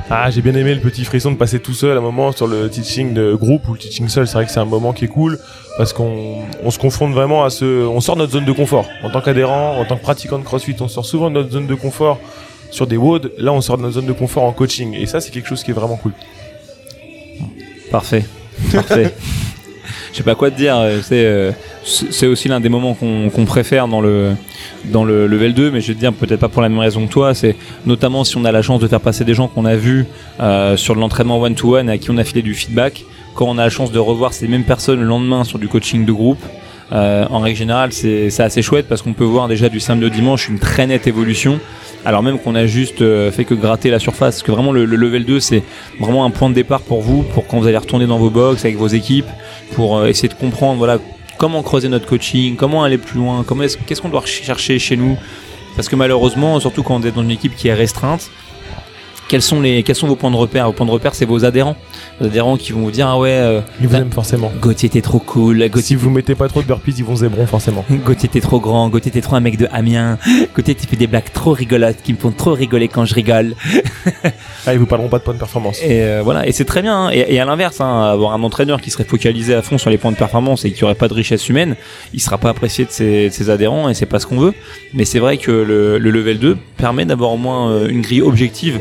Ah, 0.10 0.30
j'ai 0.30 0.42
bien 0.42 0.56
aimé 0.56 0.74
le 0.74 0.80
petit 0.80 1.04
frisson 1.04 1.32
de 1.32 1.36
passer 1.36 1.60
tout 1.60 1.74
seul 1.74 1.98
à 1.98 2.00
un 2.00 2.04
moment 2.04 2.32
sur 2.32 2.48
le 2.48 2.70
teaching 2.70 3.14
de 3.14 3.34
groupe 3.34 3.68
ou 3.68 3.74
le 3.74 3.80
teaching 3.80 4.08
seul. 4.08 4.26
C'est 4.26 4.36
vrai 4.36 4.46
que 4.46 4.52
c'est 4.52 4.60
un 4.62 4.66
moment 4.66 4.94
qui 4.94 5.04
est 5.04 5.10
cool 5.10 5.38
parce 5.78 5.92
qu'on 5.92 6.44
on 6.64 6.72
se 6.72 6.80
confronte 6.80 7.12
vraiment 7.12 7.44
à 7.44 7.50
ce, 7.50 7.86
on 7.86 8.00
sort 8.00 8.16
de 8.16 8.22
notre 8.22 8.32
zone 8.32 8.46
de 8.46 8.52
confort. 8.54 8.88
En 9.04 9.10
tant 9.10 9.20
qu'adhérent, 9.20 9.78
en 9.78 9.84
tant 9.84 9.98
que 9.98 10.02
pratiquant 10.02 10.40
de 10.40 10.46
CrossFit, 10.46 10.78
on 10.80 10.88
sort 10.88 11.06
souvent 11.06 11.30
de 11.30 11.36
notre 11.36 11.52
zone 11.52 11.68
de 11.68 11.76
confort 11.76 12.20
sur 12.72 12.88
des 12.88 12.96
WOD. 12.96 13.34
Là, 13.38 13.52
on 13.52 13.60
sort 13.60 13.78
de 13.78 13.82
notre 13.82 13.96
zone 13.96 14.06
de 14.06 14.14
confort 14.14 14.44
en 14.44 14.54
coaching. 14.54 14.94
Et 14.94 15.08
ça, 15.08 15.20
c'est 15.20 15.32
quelque 15.32 15.50
chose 15.50 15.62
qui 15.62 15.72
est 15.72 15.74
vraiment 15.74 15.98
cool. 15.98 16.14
Parfait. 17.92 18.26
Parfait. 18.72 19.14
Je 20.12 20.18
sais 20.18 20.24
pas 20.24 20.36
quoi 20.36 20.52
te 20.52 20.56
dire. 20.58 20.78
euh, 20.78 21.00
C'est, 21.02 21.26
euh, 21.26 21.52
c'est 21.84 22.12
c'est 22.12 22.28
aussi 22.28 22.48
l'un 22.48 22.60
des 22.60 22.70
moments 22.70 22.94
qu'on 22.94 23.30
qu'on 23.30 23.46
préfère 23.46 23.88
dans 23.88 24.02
le 24.02 24.32
dans 24.86 25.04
le 25.06 25.28
level 25.28 25.54
2, 25.54 25.72
mais 25.72 25.82
je 25.82 25.88
vais 25.90 25.94
te 25.96 26.00
dire 26.00 26.14
peut-être 26.14 26.40
pas 26.40 26.50
pour 26.50 26.62
la 26.62 26.70
même 26.70 26.80
raison 26.80 27.06
que 27.08 27.12
toi. 27.12 27.34
C'est 27.34 27.56
notamment 27.86 28.24
si 28.24 28.38
on 28.38 28.46
a 28.46 28.52
la 28.52 28.62
chance 28.62 28.80
de 28.82 28.88
faire 28.88 29.02
passer 29.02 29.24
des 29.26 29.34
gens 29.34 29.48
qu'on 29.48 29.66
a 29.66 29.76
vus 29.76 30.06
euh, 30.40 30.78
sur 30.78 30.96
de 30.96 31.00
l'entraînement 31.00 31.40
one 31.40 31.56
to 31.56 31.76
one 31.78 31.90
à 31.90 31.98
qui 31.98 32.12
on 32.12 32.18
a 32.18 32.24
filé 32.24 32.42
du 32.42 32.54
feedback. 32.54 33.04
Quand 33.36 33.46
on 33.48 33.58
a 33.58 33.64
la 33.64 33.70
chance 33.70 33.92
de 33.92 34.00
revoir 34.00 34.34
ces 34.34 34.48
mêmes 34.48 34.64
personnes 34.64 35.00
le 35.00 35.06
lendemain 35.06 35.44
sur 35.44 35.60
du 35.60 35.68
coaching 35.68 36.06
de 36.06 36.12
groupe. 36.12 36.40
euh, 36.94 37.26
en 37.30 37.40
règle 37.40 37.58
générale, 37.58 37.92
c'est 37.92 38.40
assez 38.40 38.62
chouette 38.62 38.88
parce 38.88 39.02
qu'on 39.02 39.14
peut 39.14 39.26
voir 39.26 39.48
déjà 39.50 39.68
du 39.70 39.80
samedi 39.80 40.06
au 40.06 40.10
dimanche 40.10 40.48
une 40.50 40.58
très 40.58 40.88
nette 40.88 41.06
évolution. 41.06 41.60
Alors 42.06 42.24
même 42.24 42.40
qu'on 42.40 42.56
a 42.56 42.66
juste 42.66 43.02
euh, 43.02 43.32
fait 43.32 43.44
que 43.44 43.54
gratter 43.54 43.90
la 43.90 44.00
surface, 44.00 44.36
parce 44.36 44.44
que 44.44 44.52
vraiment 44.52 44.72
le, 44.72 44.86
le 44.86 44.96
level 44.96 45.26
2 45.26 45.40
c'est 45.40 45.64
vraiment 46.00 46.26
un 46.26 46.30
point 46.30 46.50
de 46.50 46.54
départ 46.54 46.82
pour 46.82 47.02
vous, 47.02 47.24
pour 47.24 47.48
quand 47.48 47.60
vous 47.60 47.68
allez 47.68 47.78
retourner 47.78 48.08
dans 48.08 48.18
vos 48.18 48.30
box 48.30 48.64
avec 48.64 48.78
vos 48.78 48.88
équipes, 48.88 49.28
pour 49.74 49.98
euh, 49.98 50.08
essayer 50.08 50.30
de 50.30 50.34
comprendre 50.34 50.78
voilà 50.78 51.00
comment 51.38 51.62
creuser 51.64 51.90
notre 51.90 52.06
coaching, 52.06 52.56
comment 52.56 52.84
aller 52.84 52.98
plus 52.98 53.18
loin, 53.20 53.46
qu'est-ce 53.86 54.02
qu'on 54.02 54.10
doit 54.10 54.26
chercher 54.26 54.80
chez 54.80 54.96
nous, 54.96 55.18
parce 55.76 55.90
que 55.90 55.96
malheureusement, 55.96 56.60
surtout 56.60 56.82
quand 56.82 57.00
vous 57.00 57.08
êtes 57.08 57.16
dans 57.16 57.24
une 57.24 57.32
équipe 57.32 57.56
qui 57.56 57.68
est 57.68 57.74
restreinte, 57.74 58.32
quels 59.28 59.42
sont 59.42 59.62
les 59.62 59.84
quels 59.84 59.96
sont 59.96 60.08
vos 60.08 60.16
points 60.16 60.32
de 60.32 60.36
repère? 60.36 60.66
Vos 60.68 60.72
points 60.74 60.86
de 60.86 60.92
repère 60.92 61.14
c'est 61.16 61.26
vos 61.26 61.44
adhérents, 61.46 61.76
vos 62.20 62.28
adhérents 62.28 62.58
qui 62.58 62.72
vont 62.72 62.82
vous 62.82 62.92
dire 62.92 63.08
ah 63.08 63.20
ouais 63.20 63.30
euh, 63.32 63.62
Ils 63.82 63.88
vous 63.88 63.96
Ah. 63.96 64.00
aiment 64.00 64.12
forcément. 64.12 64.52
Gauthier 64.62 64.90
t'es 64.90 65.02
trop 65.02 65.20
cool, 65.20 65.70
Si 65.82 65.96
vous 65.96 66.10
mettez 66.10 66.36
pas 66.36 66.48
trop 66.48 66.62
de 66.62 66.68
burpees, 66.68 66.94
ils 66.98 67.04
vont 67.04 67.16
zébron 67.16 67.46
forcément. 67.46 67.84
Gauthier 68.06 68.30
t'es 68.30 68.42
trop 68.42 68.60
grand, 68.60 68.90
Gauthier 68.90 69.12
t'es 69.12 69.22
trop 69.22 69.36
un 69.36 69.40
mec 69.42 69.58
de 69.58 69.68
Amiens, 69.72 70.18
Gauthier 70.56 70.76
tu 70.76 70.88
fais 70.88 70.96
des 70.96 71.08
blagues 71.08 71.32
trop 71.34 71.52
rigolotes 71.54 71.98
qui 72.04 72.14
me 72.14 72.18
font 72.18 72.32
trop 72.32 72.54
rigoler 72.54 72.88
quand 72.88 73.06
je 73.06 73.14
rigole. 73.14 73.56
Ah, 74.66 74.74
ils 74.74 74.80
vous 74.80 74.86
parleront 74.86 75.08
pas 75.08 75.18
de 75.20 75.24
points 75.24 75.34
de 75.34 75.40
performance. 75.40 75.80
Et 75.82 76.02
euh, 76.02 76.22
voilà, 76.24 76.46
et 76.46 76.52
c'est 76.52 76.66
très 76.66 76.82
bien. 76.82 77.06
hein. 77.06 77.10
Et, 77.14 77.36
et 77.36 77.40
à 77.40 77.46
l'inverse, 77.46 77.80
hein, 77.80 78.02
avoir 78.12 78.34
un 78.34 78.44
entraîneur 78.44 78.82
qui 78.82 78.92
serait 78.92 79.06
focalisé 79.06 79.54
à 79.54 79.62
fond 79.62 79.78
sur 79.78 79.90
les 79.90 79.98
points 79.98 80.12
de 80.12 80.18
performance 80.18 80.66
et 80.66 80.72
qui 80.72 80.84
aurait 80.84 80.96
pas 80.96 81.08
de 81.08 81.14
richesse 81.14 81.48
humaine, 81.48 81.78
il 82.14 82.20
sera 82.20 82.38
pas 82.38 82.50
apprécié 82.50 82.84
de 82.84 82.92
ses, 82.92 83.30
de 83.30 83.34
ses 83.34 83.50
adhérents 83.50 83.88
et 83.88 83.94
c'est 83.94 84.06
pas 84.06 84.20
ce 84.20 84.26
qu'on 84.28 84.40
veut. 84.40 84.54
Mais 84.94 85.06
c'est 85.06 85.20
vrai 85.20 85.38
que 85.38 85.52
le, 85.52 85.98
le 86.00 86.12
level 86.12 86.40
2 86.40 86.58
permet 86.76 87.06
d'avoir 87.06 87.32
au 87.32 87.38
moins 87.38 87.72
euh, 87.72 87.88
une 87.88 88.02
grille 88.02 88.22
objective 88.22 88.80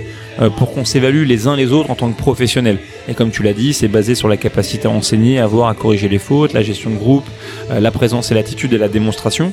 pour 0.57 0.73
qu'on 0.73 0.85
s'évalue 0.85 1.25
les 1.25 1.47
uns 1.47 1.57
les 1.57 1.73
autres 1.73 1.91
en 1.91 1.95
tant 1.95 2.11
que 2.11 2.19
professionnels. 2.19 2.79
Et 3.09 3.15
comme 3.15 3.31
tu 3.31 3.43
l'as 3.43 3.53
dit, 3.53 3.73
c'est 3.73 3.89
basé 3.89 4.15
sur 4.15 4.29
la 4.29 4.37
capacité 4.37 4.87
à 4.89 4.91
enseigner, 4.91 5.39
à 5.39 5.47
voir, 5.47 5.69
à 5.69 5.75
corriger 5.75 6.09
les 6.09 6.19
fautes, 6.19 6.53
la 6.53 6.63
gestion 6.63 6.91
de 6.91 6.97
groupe, 6.97 7.27
euh, 7.71 7.81
la 7.81 7.91
présence 7.91 8.31
et 8.31 8.35
l'attitude 8.35 8.73
et 8.73 8.79
la 8.79 8.89
démonstration. 8.89 9.53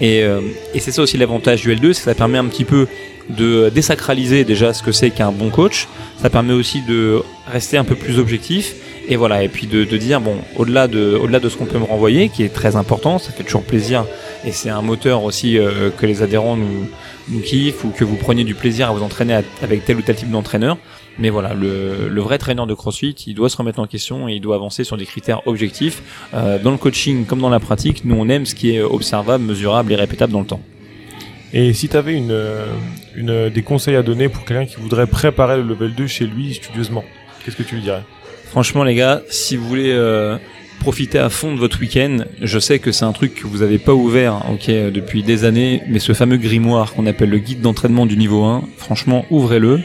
Et, 0.00 0.22
euh, 0.22 0.40
et 0.74 0.80
c'est 0.80 0.92
ça 0.92 1.02
aussi 1.02 1.16
l'avantage 1.16 1.62
du 1.62 1.74
L2, 1.74 1.92
c'est 1.92 2.00
que 2.00 2.10
ça 2.10 2.14
permet 2.14 2.38
un 2.38 2.46
petit 2.46 2.64
peu 2.64 2.86
de 3.28 3.70
désacraliser 3.70 4.44
déjà 4.44 4.72
ce 4.72 4.82
que 4.82 4.92
c'est 4.92 5.10
qu'un 5.10 5.32
bon 5.32 5.50
coach. 5.50 5.88
Ça 6.20 6.30
permet 6.30 6.52
aussi 6.52 6.82
de 6.82 7.22
rester 7.50 7.76
un 7.76 7.84
peu 7.84 7.94
plus 7.94 8.18
objectif. 8.18 8.74
Et 9.10 9.16
voilà, 9.16 9.42
et 9.42 9.48
puis 9.48 9.66
de, 9.66 9.82
de 9.82 9.96
dire, 9.96 10.20
bon, 10.20 10.36
au-delà 10.56 10.86
de, 10.86 11.18
au-delà 11.20 11.40
de 11.40 11.48
ce 11.48 11.56
qu'on 11.56 11.66
peut 11.66 11.80
me 11.80 11.84
renvoyer, 11.84 12.28
qui 12.28 12.44
est 12.44 12.48
très 12.48 12.76
important, 12.76 13.18
ça 13.18 13.32
fait 13.32 13.42
toujours 13.42 13.64
plaisir, 13.64 14.06
et 14.44 14.52
c'est 14.52 14.70
un 14.70 14.82
moteur 14.82 15.24
aussi 15.24 15.58
euh, 15.58 15.90
que 15.90 16.06
les 16.06 16.22
adhérents 16.22 16.56
nous, 16.56 16.88
nous 17.28 17.40
kiffent, 17.40 17.84
ou 17.84 17.90
que 17.90 18.04
vous 18.04 18.14
preniez 18.14 18.44
du 18.44 18.54
plaisir 18.54 18.88
à 18.88 18.92
vous 18.92 19.02
entraîner 19.02 19.40
avec 19.62 19.84
tel 19.84 19.96
ou 19.96 20.02
tel 20.02 20.14
type 20.14 20.30
d'entraîneur. 20.30 20.78
Mais 21.18 21.28
voilà, 21.28 21.54
le, 21.54 22.08
le 22.08 22.20
vrai 22.20 22.38
traîneur 22.38 22.68
de 22.68 22.74
CrossFit, 22.74 23.16
il 23.26 23.34
doit 23.34 23.48
se 23.48 23.56
remettre 23.56 23.80
en 23.80 23.88
question 23.88 24.28
et 24.28 24.34
il 24.34 24.40
doit 24.40 24.54
avancer 24.54 24.84
sur 24.84 24.96
des 24.96 25.06
critères 25.06 25.44
objectifs. 25.48 26.02
Euh, 26.32 26.60
dans 26.60 26.70
le 26.70 26.76
coaching 26.76 27.26
comme 27.26 27.40
dans 27.40 27.50
la 27.50 27.58
pratique, 27.58 28.04
nous 28.04 28.14
on 28.14 28.28
aime 28.28 28.46
ce 28.46 28.54
qui 28.54 28.76
est 28.76 28.80
observable, 28.80 29.42
mesurable 29.42 29.92
et 29.92 29.96
répétable 29.96 30.32
dans 30.32 30.40
le 30.40 30.46
temps. 30.46 30.62
Et 31.52 31.72
si 31.72 31.88
tu 31.88 31.96
avais 31.96 32.14
une, 32.14 32.40
une, 33.16 33.50
des 33.50 33.62
conseils 33.62 33.96
à 33.96 34.04
donner 34.04 34.28
pour 34.28 34.44
quelqu'un 34.44 34.66
qui 34.66 34.76
voudrait 34.76 35.08
préparer 35.08 35.56
le 35.56 35.64
level 35.64 35.96
2 35.96 36.06
chez 36.06 36.26
lui 36.26 36.54
studieusement, 36.54 37.04
qu'est-ce 37.44 37.56
que 37.56 37.64
tu 37.64 37.74
lui 37.74 37.82
dirais? 37.82 38.04
Franchement 38.50 38.82
les 38.82 38.96
gars, 38.96 39.22
si 39.28 39.54
vous 39.54 39.64
voulez 39.64 39.92
euh, 39.92 40.36
profiter 40.80 41.20
à 41.20 41.30
fond 41.30 41.54
de 41.54 41.60
votre 41.60 41.78
week-end, 41.78 42.24
je 42.42 42.58
sais 42.58 42.80
que 42.80 42.90
c'est 42.90 43.04
un 43.04 43.12
truc 43.12 43.36
que 43.36 43.46
vous 43.46 43.58
n'avez 43.58 43.78
pas 43.78 43.94
ouvert 43.94 44.42
ok, 44.52 44.68
euh, 44.70 44.90
depuis 44.90 45.22
des 45.22 45.44
années, 45.44 45.84
mais 45.86 46.00
ce 46.00 46.14
fameux 46.14 46.36
grimoire 46.36 46.92
qu'on 46.92 47.06
appelle 47.06 47.30
le 47.30 47.38
guide 47.38 47.60
d'entraînement 47.60 48.06
du 48.06 48.16
niveau 48.16 48.42
1, 48.42 48.64
franchement 48.76 49.24
ouvrez-le. 49.30 49.78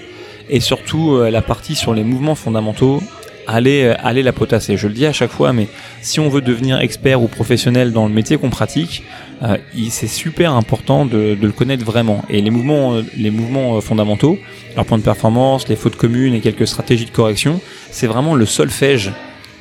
Et 0.49 0.59
surtout 0.61 1.13
euh, 1.13 1.29
la 1.29 1.43
partie 1.43 1.75
sur 1.75 1.93
les 1.93 2.03
mouvements 2.03 2.33
fondamentaux, 2.33 3.03
allez, 3.47 3.83
euh, 3.83 3.93
allez 4.03 4.23
la 4.23 4.33
potasser. 4.33 4.77
Je 4.77 4.87
le 4.87 4.93
dis 4.93 5.05
à 5.05 5.13
chaque 5.13 5.31
fois, 5.31 5.53
mais 5.53 5.67
si 6.01 6.19
on 6.19 6.29
veut 6.29 6.41
devenir 6.41 6.79
expert 6.79 7.21
ou 7.21 7.27
professionnel 7.27 7.91
dans 7.91 8.07
le 8.07 8.13
métier 8.13 8.37
qu'on 8.37 8.49
pratique, 8.49 9.03
euh, 9.43 9.57
c'est 9.89 10.07
super 10.07 10.53
important 10.53 11.05
de, 11.05 11.35
de 11.35 11.45
le 11.45 11.51
connaître 11.51 11.83
vraiment. 11.85 12.23
Et 12.29 12.41
les 12.41 12.49
mouvements, 12.49 12.95
euh, 12.95 13.01
les 13.17 13.31
mouvements 13.31 13.77
euh, 13.77 13.81
fondamentaux, 13.81 14.37
leurs 14.75 14.85
points 14.85 14.97
de 14.97 15.03
performance, 15.03 15.67
les 15.67 15.75
fautes 15.75 15.95
communes 15.97 16.33
et 16.33 16.39
quelques 16.41 16.67
stratégies 16.67 17.05
de 17.05 17.11
correction, 17.11 17.59
c'est 17.91 18.07
vraiment 18.07 18.35
le 18.35 18.45
solfège 18.45 19.11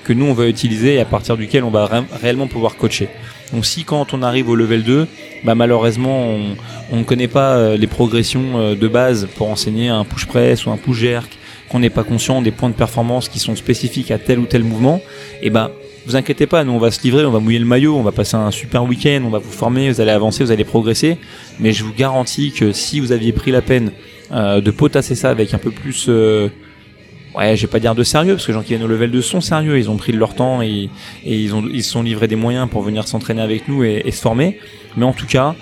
que 0.04 0.12
nous 0.12 0.26
on 0.26 0.34
va 0.34 0.46
utiliser 0.48 0.94
et 0.96 1.00
à 1.00 1.06
partir 1.06 1.36
duquel 1.38 1.64
on 1.64 1.70
va 1.70 1.86
ré- 1.86 2.02
réellement 2.20 2.46
pouvoir 2.46 2.76
coacher. 2.76 3.08
Donc 3.54 3.64
si 3.64 3.84
quand 3.84 4.12
on 4.12 4.22
arrive 4.22 4.50
au 4.50 4.54
level 4.54 4.82
2, 4.82 5.06
bah 5.44 5.54
malheureusement 5.54 6.28
on 6.92 6.96
ne 6.96 7.04
connaît 7.04 7.28
pas 7.28 7.74
les 7.76 7.86
progressions 7.86 8.74
de 8.74 8.88
base 8.88 9.26
pour 9.36 9.48
enseigner 9.48 9.88
un 9.88 10.04
push 10.04 10.26
press 10.26 10.66
ou 10.66 10.70
un 10.70 10.76
push 10.76 10.98
jerk, 10.98 11.38
qu'on 11.68 11.78
n'est 11.78 11.90
pas 11.90 12.04
conscient 12.04 12.42
des 12.42 12.50
points 12.50 12.71
de 12.71 12.75
performance 12.75 13.28
qui 13.28 13.38
sont 13.38 13.56
spécifiques 13.56 14.11
à 14.11 14.18
tel 14.18 14.38
ou 14.38 14.47
tel 14.47 14.64
mouvement, 14.64 15.00
et 15.42 15.50
ben 15.50 15.71
vous 16.06 16.16
inquiétez 16.16 16.47
pas, 16.47 16.64
nous 16.64 16.73
on 16.73 16.78
va 16.78 16.90
se 16.90 17.02
livrer, 17.02 17.25
on 17.25 17.30
va 17.30 17.40
mouiller 17.40 17.59
le 17.59 17.64
maillot, 17.64 17.97
on 17.97 18.02
va 18.02 18.12
passer 18.12 18.37
un 18.37 18.50
super 18.50 18.85
week-end, 18.85 19.23
on 19.25 19.30
va 19.30 19.38
vous 19.38 19.50
former, 19.50 19.90
vous 19.90 20.00
allez 20.00 20.11
avancer, 20.11 20.44
vous 20.44 20.50
allez 20.50 20.64
progresser, 20.64 21.16
mais 21.59 21.73
je 21.73 21.83
vous 21.83 21.94
garantis 21.94 22.52
que 22.52 22.73
si 22.73 23.00
vous 23.00 23.12
aviez 23.12 23.33
pris 23.33 23.50
la 23.50 23.62
peine 23.62 23.92
euh, 24.33 24.61
de 24.61 24.71
potasser 24.71 25.14
ça 25.14 25.30
avec 25.30 25.54
un 25.54 25.59
peu 25.59 25.71
plus 25.71 26.06
euh, 26.09 26.49
ouais, 27.37 27.56
je 27.56 27.62
vais 27.62 27.71
pas 27.71 27.80
dire 27.80 27.94
de 27.94 28.02
sérieux, 28.02 28.35
parce 28.35 28.47
que 28.47 28.52
les 28.52 28.59
gens 28.59 28.62
qui 28.62 28.71
viennent 28.71 28.83
au 28.83 28.88
level 28.88 29.11
2 29.11 29.23
sont 29.23 29.40
sérieux, 29.40 29.78
ils 29.78 29.90
ont 29.90 29.97
pris 29.97 30.12
de 30.12 30.18
leur 30.18 30.35
temps 30.35 30.61
et, 30.62 30.90
ils 31.25 31.54
ont 31.54 31.64
ils 31.73 31.83
se 31.83 31.90
sont 31.90 32.02
livrés 32.02 32.28
des 32.28 32.37
moyens 32.37 32.68
pour 32.68 32.83
venir 32.83 33.09
s'entraîner 33.09 33.42
avec 33.42 33.68
nous 33.68 33.85
et 33.85 34.11
se 34.11 34.21
former. 34.21 34.59
Mais 34.97 35.04
en 35.04 35.12
tout 35.12 35.26
cas, 35.26 35.54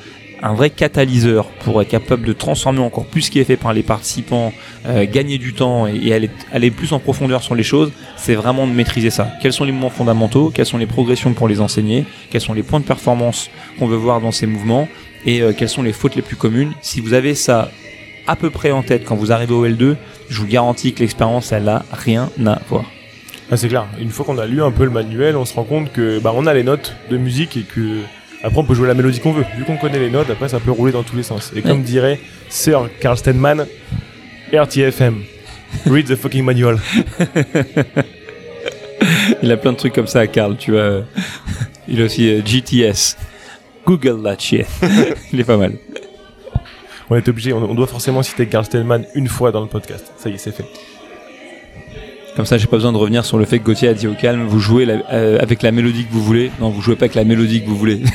un 0.43 0.55
vrai 0.55 0.71
catalyseur 0.71 1.47
pour 1.61 1.81
être 1.81 1.89
capable 1.89 2.27
de 2.27 2.33
transformer 2.33 2.81
encore 2.81 3.07
plus 3.07 3.23
ce 3.23 3.31
qui 3.31 3.39
est 3.39 3.45
fait 3.45 3.57
par 3.57 3.73
les 3.73 3.83
participants, 3.83 4.53
euh, 4.87 5.07
gagner 5.11 5.39
du 5.39 5.55
temps 5.55 5.87
et, 5.87 6.13
aller, 6.13 6.31
aller 6.53 6.71
plus 6.71 6.93
en 6.93 6.99
profondeur 6.99 7.43
sur 7.43 7.55
les 7.55 7.63
choses, 7.63 7.93
c'est 8.17 8.35
vraiment 8.35 8.67
de 8.67 8.73
maîtriser 8.73 9.11
ça. 9.11 9.29
Quels 9.41 9.53
sont 9.53 9.65
les 9.65 9.73
mouvements 9.73 9.91
fondamentaux, 9.91 10.51
quelles 10.53 10.67
sont 10.67 10.79
les 10.79 10.87
progressions 10.87 11.33
pour 11.33 11.49
les 11.49 11.61
enseigner, 11.61 12.05
quels 12.31 12.41
sont 12.41 12.55
les 12.55 12.65
points 12.65 12.81
de 12.81 12.85
performance 12.85 13.51
qu'on 13.79 13.87
veut 13.87 13.97
voir 13.97 14.21
dans 14.21 14.33
ces 14.33 14.47
mouvements 14.47 14.89
et 15.25 15.43
euh, 15.43 15.53
quelles 15.57 15.69
sont 15.69 15.83
les 15.83 15.93
fautes 15.93 16.17
les 16.17 16.23
plus 16.23 16.37
communes. 16.37 16.73
Si 16.81 17.01
vous 17.01 17.15
avez 17.15 17.37
ça 17.37 17.71
à 18.27 18.35
peu 18.35 18.51
près 18.51 18.73
en 18.73 18.83
tête 18.83 19.05
quand 19.05 19.17
vous 19.17 19.31
arrivez 19.31 19.55
au 19.55 19.67
L2, 19.67 19.97
je 20.29 20.41
vous 20.41 20.47
garantis 20.47 20.93
que 20.93 21.01
l'expérience, 21.01 21.53
elle 21.53 21.69
a 21.69 21.85
rien 21.93 22.31
à 22.45 22.61
voir. 22.69 22.85
Ah, 23.51 23.57
c'est 23.57 23.69
clair. 23.69 23.87
Une 24.01 24.11
fois 24.11 24.25
qu'on 24.25 24.39
a 24.39 24.47
lu 24.47 24.63
un 24.63 24.71
peu 24.71 24.85
le 24.85 24.91
manuel, 24.91 25.37
on 25.37 25.45
se 25.45 25.55
rend 25.55 25.65
compte 25.65 25.93
que 25.93 26.19
bah, 26.19 26.33
on 26.35 26.47
a 26.47 26.55
les 26.55 26.63
notes 26.63 26.95
de 27.11 27.17
musique 27.17 27.57
et 27.57 27.63
que 27.63 27.99
après 28.43 28.59
on 28.59 28.65
peut 28.65 28.75
jouer 28.75 28.89
la 28.89 28.95
mélodie 28.95 29.21
qu'on 29.21 29.33
veut. 29.33 29.45
Vu 29.57 29.65
qu'on 29.65 29.77
connaît 29.77 29.99
les 29.99 30.11
notes, 30.11 30.31
après 30.31 30.49
ça 30.49 30.61
peut 30.61 30.71
rouler 30.71 30.93
dans 30.93 31.03
tous 31.03 31.17
les 31.17 31.23
sens. 31.23 31.53
Et 31.55 31.63
comme 31.63 31.83
dirait 31.83 32.19
Sir 32.49 32.89
Carl 33.01 33.17
Stenman, 33.17 33.67
RTFM, 34.53 35.23
read 35.87 36.07
the 36.07 36.17
fucking 36.17 36.45
manual. 36.45 36.79
Il 39.43 39.51
a 39.51 39.57
plein 39.57 39.73
de 39.73 39.77
trucs 39.77 39.95
comme 39.95 40.07
ça, 40.07 40.27
Karl, 40.27 40.57
tu 40.57 40.73
vois. 40.73 41.03
Il 41.89 42.01
a 42.01 42.05
aussi 42.05 42.31
euh, 42.31 42.43
GTS. 42.45 43.17
Google 43.85 44.23
that 44.23 44.39
shit. 44.39 44.67
Il 45.33 45.41
est 45.41 45.45
pas 45.45 45.57
mal. 45.57 45.75
On 47.11 47.17
est 47.17 47.29
obligé, 47.29 47.53
on, 47.53 47.63
on 47.63 47.75
doit 47.75 47.89
forcément 47.89 48.23
citer 48.23 48.47
Carl 48.47 48.65
Stenman 48.65 49.05
une 49.15 49.29
fois 49.29 49.51
dans 49.51 49.61
le 49.61 49.67
podcast. 49.67 50.13
Ça 50.17 50.31
y 50.31 50.35
est, 50.35 50.39
c'est 50.39 50.53
fait. 50.53 50.65
Comme 52.37 52.47
ça, 52.47 52.57
j'ai 52.57 52.67
pas 52.67 52.77
besoin 52.77 52.93
de 52.93 52.97
revenir 52.97 53.27
sur 53.27 53.37
le 53.37 53.45
fait 53.45 53.59
que 53.59 53.65
Gauthier 53.65 53.89
a 53.89 53.95
dit 53.95 54.07
au 54.07 54.15
calme, 54.15 54.47
vous 54.47 54.59
jouez 54.59 54.87
euh, 54.89 55.39
avec 55.41 55.63
la 55.63 55.71
mélodie 55.71 56.07
que 56.07 56.13
vous 56.13 56.23
voulez. 56.23 56.51
Non, 56.61 56.71
vous 56.71 56.81
jouez 56.81 56.97
pas 56.97 57.05
avec 57.05 57.15
la 57.15 57.25
mélodie 57.25 57.63
que 57.63 57.69
vous 57.69 57.77
voulez. 57.77 58.01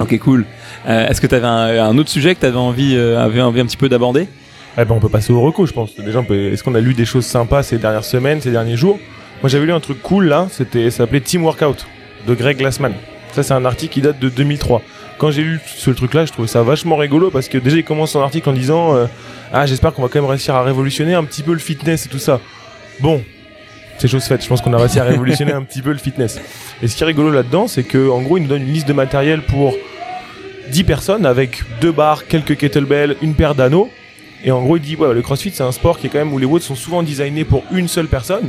ok, 0.00 0.18
cool. 0.20 0.46
Euh, 0.88 1.08
Est-ce 1.08 1.20
que 1.20 1.26
tu 1.26 1.34
un, 1.34 1.98
autre 1.98 2.08
sujet 2.08 2.34
que 2.34 2.40
tu 2.40 2.46
euh, 2.46 3.22
envie 3.22 3.60
un 3.60 3.66
petit 3.66 3.76
peu 3.76 3.90
d'aborder? 3.90 4.26
Eh 4.78 4.86
ben, 4.86 4.94
on 4.94 5.00
peut 5.00 5.10
passer 5.10 5.34
au 5.34 5.42
recours, 5.42 5.66
je 5.66 5.74
pense. 5.74 5.94
Déjà, 5.96 6.24
est-ce 6.30 6.62
qu'on 6.62 6.74
a 6.74 6.80
lu 6.80 6.94
des 6.94 7.04
choses 7.04 7.26
sympas 7.26 7.62
ces 7.62 7.76
dernières 7.76 8.04
semaines, 8.04 8.40
ces 8.40 8.52
derniers 8.52 8.76
jours? 8.76 8.98
Moi, 9.42 9.50
j'avais 9.50 9.66
lu 9.66 9.72
un 9.72 9.80
truc 9.80 10.00
cool 10.00 10.28
là. 10.28 10.48
Ça 10.50 10.64
s'appelait 10.90 11.20
Team 11.20 11.44
Workout 11.44 11.86
de 12.26 12.34
Greg 12.34 12.56
Glassman. 12.56 12.94
Ça, 13.32 13.42
c'est 13.42 13.52
un 13.52 13.66
article 13.66 13.92
qui 13.92 14.00
date 14.00 14.18
de 14.18 14.30
2003. 14.30 14.80
Quand 15.18 15.30
j'ai 15.30 15.42
lu 15.42 15.60
ce 15.64 15.90
truc-là, 15.90 16.26
je 16.26 16.32
trouvais 16.32 16.48
ça 16.48 16.62
vachement 16.62 16.96
rigolo 16.96 17.30
parce 17.30 17.48
que 17.48 17.56
déjà, 17.58 17.76
il 17.78 17.84
commence 17.84 18.10
son 18.12 18.20
article 18.20 18.48
en 18.50 18.52
disant 18.52 18.94
euh, 18.94 19.06
Ah, 19.52 19.64
j'espère 19.66 19.94
qu'on 19.94 20.02
va 20.02 20.08
quand 20.08 20.20
même 20.20 20.28
réussir 20.28 20.54
à 20.54 20.62
révolutionner 20.62 21.14
un 21.14 21.24
petit 21.24 21.42
peu 21.42 21.52
le 21.52 21.58
fitness 21.58 22.06
et 22.06 22.08
tout 22.08 22.18
ça. 22.18 22.40
Bon, 23.00 23.22
c'est 23.98 24.08
chose 24.08 24.24
faite. 24.24 24.42
Je 24.42 24.48
pense 24.48 24.60
qu'on 24.60 24.74
a 24.74 24.78
réussi 24.78 25.00
à 25.00 25.04
révolutionner 25.04 25.52
un 25.54 25.62
petit 25.62 25.80
peu 25.80 25.92
le 25.92 25.98
fitness. 25.98 26.38
Et 26.82 26.88
ce 26.88 26.96
qui 26.96 27.02
est 27.02 27.06
rigolo 27.06 27.30
là-dedans, 27.30 27.66
c'est 27.66 27.84
que 27.84 28.10
en 28.10 28.20
gros, 28.20 28.36
il 28.36 28.42
nous 28.42 28.48
donne 28.48 28.62
une 28.62 28.72
liste 28.72 28.88
de 28.88 28.92
matériel 28.92 29.42
pour 29.42 29.74
10 30.70 30.84
personnes 30.84 31.26
avec 31.26 31.62
deux 31.80 31.92
barres, 31.92 32.26
quelques 32.26 32.56
kettlebells, 32.56 33.16
une 33.22 33.34
paire 33.34 33.54
d'anneaux. 33.54 33.90
Et 34.44 34.50
en 34.50 34.62
gros, 34.62 34.76
il 34.76 34.82
dit, 34.82 34.96
ouais, 34.96 35.14
le 35.14 35.22
crossfit, 35.22 35.50
c'est 35.52 35.62
un 35.62 35.72
sport 35.72 35.98
qui 35.98 36.08
est 36.08 36.10
quand 36.10 36.18
même 36.18 36.32
où 36.32 36.38
les 36.38 36.46
watts 36.46 36.62
sont 36.62 36.74
souvent 36.74 37.02
designés 37.02 37.44
pour 37.44 37.64
une 37.72 37.88
seule 37.88 38.06
personne. 38.06 38.48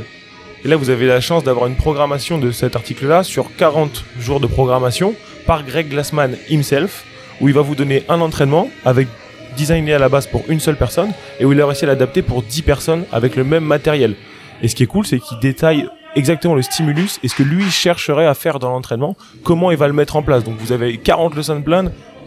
Et 0.64 0.68
là, 0.68 0.76
vous 0.76 0.90
avez 0.90 1.06
la 1.06 1.20
chance 1.20 1.44
d'avoir 1.44 1.66
une 1.66 1.76
programmation 1.76 2.38
de 2.38 2.50
cet 2.50 2.76
article-là 2.76 3.22
sur 3.22 3.54
40 3.56 4.04
jours 4.20 4.40
de 4.40 4.46
programmation 4.46 5.14
par 5.48 5.64
Greg 5.64 5.88
Glassman 5.88 6.36
himself, 6.50 7.04
où 7.40 7.48
il 7.48 7.54
va 7.54 7.62
vous 7.62 7.74
donner 7.74 8.04
un 8.10 8.20
entraînement 8.20 8.68
avec 8.84 9.08
designé 9.56 9.94
à 9.94 9.98
la 9.98 10.10
base 10.10 10.26
pour 10.26 10.44
une 10.50 10.60
seule 10.60 10.76
personne 10.76 11.10
et 11.40 11.46
où 11.46 11.52
il 11.52 11.60
a 11.62 11.66
réussi 11.66 11.84
à 11.86 11.88
l'adapter 11.88 12.20
pour 12.20 12.42
10 12.42 12.60
personnes 12.62 13.04
avec 13.12 13.34
le 13.34 13.44
même 13.44 13.64
matériel. 13.64 14.14
Et 14.62 14.68
ce 14.68 14.74
qui 14.74 14.82
est 14.82 14.86
cool, 14.86 15.06
c'est 15.06 15.18
qu'il 15.18 15.38
détaille 15.40 15.88
exactement 16.14 16.54
le 16.54 16.60
stimulus 16.60 17.18
et 17.22 17.28
ce 17.28 17.34
que 17.34 17.42
lui 17.42 17.64
chercherait 17.70 18.26
à 18.26 18.34
faire 18.34 18.58
dans 18.58 18.68
l'entraînement, 18.70 19.16
comment 19.42 19.70
il 19.70 19.78
va 19.78 19.86
le 19.88 19.94
mettre 19.94 20.16
en 20.16 20.22
place. 20.22 20.44
Donc 20.44 20.56
vous 20.58 20.70
avez 20.70 20.98
40 20.98 21.34
lessons 21.34 21.62
plan 21.62 21.84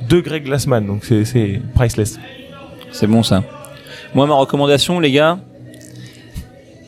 de 0.10 0.20
Greg 0.20 0.44
Glassman, 0.46 0.84
donc 0.88 1.06
c'est- 1.06 1.62
priceless. 1.76 2.20
C'est 2.92 3.08
bon 3.08 3.22
ça. 3.22 3.44
Moi, 4.16 4.26
ma 4.26 4.34
recommandation, 4.34 5.00
les 5.00 5.12
gars, 5.12 5.38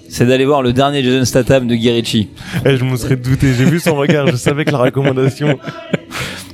c'est 0.09 0.25
d'aller 0.25 0.45
voir 0.45 0.63
le 0.63 0.73
dernier 0.73 1.03
Jason 1.03 1.25
Statham 1.25 1.67
de 1.67 1.75
Guy 1.75 2.27
Eh, 2.65 2.75
je 2.77 2.83
me 2.83 2.95
serais 2.97 3.15
douté, 3.17 3.53
j'ai 3.53 3.65
vu 3.65 3.79
son 3.79 3.95
regard, 3.95 4.27
je 4.27 4.35
savais 4.35 4.65
que 4.65 4.71
la 4.71 4.79
recommandation. 4.79 5.59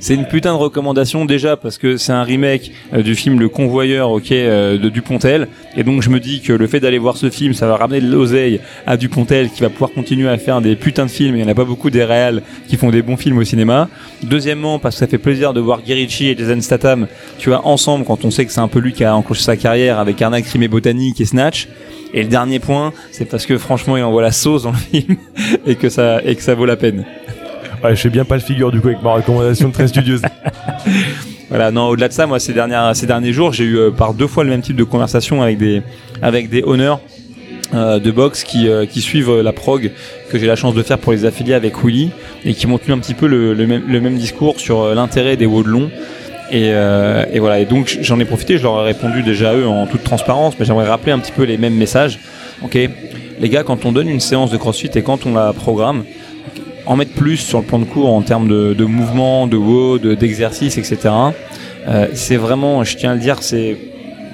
C'est 0.00 0.14
une 0.14 0.24
putain 0.24 0.54
de 0.54 0.58
recommandation 0.58 1.26
déjà 1.26 1.58
parce 1.58 1.76
que 1.76 1.98
c'est 1.98 2.12
un 2.12 2.22
remake 2.22 2.72
euh, 2.94 3.02
du 3.02 3.14
film 3.14 3.38
Le 3.38 3.50
Convoyeur, 3.50 4.10
ok, 4.10 4.32
euh, 4.32 4.78
de 4.78 4.88
Dupontel. 4.88 5.46
Et 5.76 5.84
donc 5.84 6.00
je 6.00 6.08
me 6.08 6.18
dis 6.18 6.40
que 6.40 6.54
le 6.54 6.66
fait 6.66 6.80
d'aller 6.80 6.96
voir 6.96 7.18
ce 7.18 7.28
film, 7.28 7.52
ça 7.52 7.66
va 7.66 7.76
ramener 7.76 8.00
de 8.00 8.10
l'oseille 8.10 8.60
à 8.86 8.96
Dupontel 8.96 9.50
qui 9.50 9.60
va 9.60 9.68
pouvoir 9.68 9.90
continuer 9.92 10.26
à 10.30 10.38
faire 10.38 10.62
des 10.62 10.74
putains 10.74 11.04
de 11.04 11.10
films. 11.10 11.36
Il 11.36 11.42
y 11.42 11.44
en 11.44 11.48
a 11.48 11.54
pas 11.54 11.66
beaucoup 11.66 11.90
des 11.90 12.02
réals 12.02 12.42
qui 12.66 12.78
font 12.78 12.88
des 12.88 13.02
bons 13.02 13.18
films 13.18 13.36
au 13.36 13.44
cinéma. 13.44 13.90
Deuxièmement, 14.22 14.78
parce 14.78 14.94
que 14.94 15.00
ça 15.00 15.06
fait 15.06 15.18
plaisir 15.18 15.52
de 15.52 15.60
voir 15.60 15.82
Guy 15.82 15.92
et 15.92 16.08
Jason 16.08 16.60
Statham, 16.62 17.06
tu 17.38 17.50
vois, 17.50 17.66
ensemble 17.66 18.06
quand 18.06 18.24
on 18.24 18.30
sait 18.30 18.46
que 18.46 18.52
c'est 18.52 18.60
un 18.60 18.68
peu 18.68 18.78
lui 18.78 18.94
qui 18.94 19.04
a 19.04 19.14
enclenché 19.14 19.42
sa 19.42 19.58
carrière 19.58 19.98
avec 19.98 20.20
Arnaque, 20.22 20.44
Crime 20.44 20.62
et 20.62 20.68
Botanique 20.68 21.20
et 21.20 21.26
Snatch. 21.26 21.68
Et 22.14 22.22
le 22.22 22.28
dernier 22.28 22.58
point, 22.58 22.94
c'est 23.12 23.26
parce 23.26 23.44
que 23.44 23.58
franchement, 23.58 23.98
il 23.98 24.02
envoie 24.02 24.22
la 24.22 24.32
sauce 24.32 24.62
dans 24.62 24.72
le 24.72 24.76
film 24.90 25.16
et 25.66 25.76
que 25.76 25.90
ça 25.90 26.22
et 26.24 26.34
que 26.36 26.42
ça 26.42 26.54
vaut 26.54 26.66
la 26.66 26.76
peine. 26.76 27.04
Ouais, 27.82 27.96
je 27.96 28.00
fais 28.00 28.10
bien 28.10 28.24
pas 28.24 28.34
le 28.34 28.42
figure 28.42 28.70
du 28.70 28.80
coup 28.80 28.88
avec 28.88 29.02
ma 29.02 29.12
recommandation 29.14 29.70
très 29.70 29.88
studieuse. 29.88 30.22
Voilà, 31.48 31.72
non, 31.72 31.88
au-delà 31.88 32.06
de 32.06 32.12
ça, 32.12 32.28
moi, 32.28 32.38
ces, 32.38 32.52
dernières, 32.52 32.94
ces 32.94 33.06
derniers 33.08 33.32
jours, 33.32 33.52
j'ai 33.52 33.64
eu 33.64 33.76
euh, 33.76 33.90
par 33.90 34.14
deux 34.14 34.28
fois 34.28 34.44
le 34.44 34.50
même 34.50 34.62
type 34.62 34.76
de 34.76 34.84
conversation 34.84 35.42
avec 35.42 35.58
des, 35.58 35.82
avec 36.22 36.48
des 36.48 36.62
honneurs 36.62 37.00
euh, 37.74 37.98
de 37.98 38.12
boxe 38.12 38.44
qui, 38.44 38.68
euh, 38.68 38.86
qui 38.86 39.00
suivent 39.00 39.30
euh, 39.30 39.42
la 39.42 39.52
prog 39.52 39.90
que 40.30 40.38
j'ai 40.38 40.46
la 40.46 40.54
chance 40.54 40.74
de 40.74 40.82
faire 40.84 40.98
pour 40.98 41.10
les 41.10 41.24
affiliés 41.24 41.54
avec 41.54 41.84
Willy 41.84 42.10
et 42.44 42.54
qui 42.54 42.68
m'ont 42.68 42.78
tenu 42.78 42.92
un 42.92 42.98
petit 42.98 43.14
peu 43.14 43.26
le, 43.26 43.52
le 43.54 43.66
même, 43.66 43.82
le 43.88 44.00
même 44.00 44.16
discours 44.16 44.60
sur 44.60 44.80
euh, 44.80 44.94
l'intérêt 44.94 45.36
des 45.36 45.46
WOD 45.46 45.66
longs. 45.66 45.90
Et, 46.52 46.70
et 46.70 47.38
voilà. 47.38 47.60
Et 47.60 47.64
donc 47.64 47.98
j'en 48.00 48.18
ai 48.18 48.24
profité. 48.24 48.58
Je 48.58 48.64
leur 48.64 48.80
ai 48.82 48.86
répondu 48.86 49.22
déjà 49.22 49.50
à 49.50 49.54
eux 49.54 49.68
en 49.68 49.86
toute 49.86 50.02
transparence, 50.02 50.56
mais 50.58 50.64
j'aimerais 50.64 50.88
rappeler 50.88 51.12
un 51.12 51.20
petit 51.20 51.30
peu 51.30 51.44
les 51.44 51.56
mêmes 51.56 51.76
messages. 51.76 52.18
Ok, 52.62 52.74
les 52.74 53.48
gars, 53.48 53.62
quand 53.62 53.84
on 53.84 53.92
donne 53.92 54.08
une 54.08 54.18
séance 54.18 54.50
de 54.50 54.56
CrossFit 54.56 54.90
et 54.96 55.02
quand 55.02 55.26
on 55.26 55.34
la 55.34 55.52
programme, 55.52 56.02
en 56.86 56.96
mettre 56.96 57.12
plus 57.12 57.36
sur 57.36 57.58
le 57.58 57.64
plan 57.64 57.78
de 57.78 57.84
cours 57.84 58.12
en 58.12 58.22
termes 58.22 58.48
de, 58.48 58.84
mouvement, 58.84 59.46
de 59.46 59.56
haut, 59.56 59.98
d'exercice, 59.98 60.78
etc. 60.78 60.98
Euh, 61.88 62.08
c'est 62.14 62.36
vraiment, 62.36 62.84
je 62.84 62.96
tiens 62.96 63.12
à 63.12 63.14
le 63.14 63.20
dire, 63.20 63.42
c'est 63.42 63.76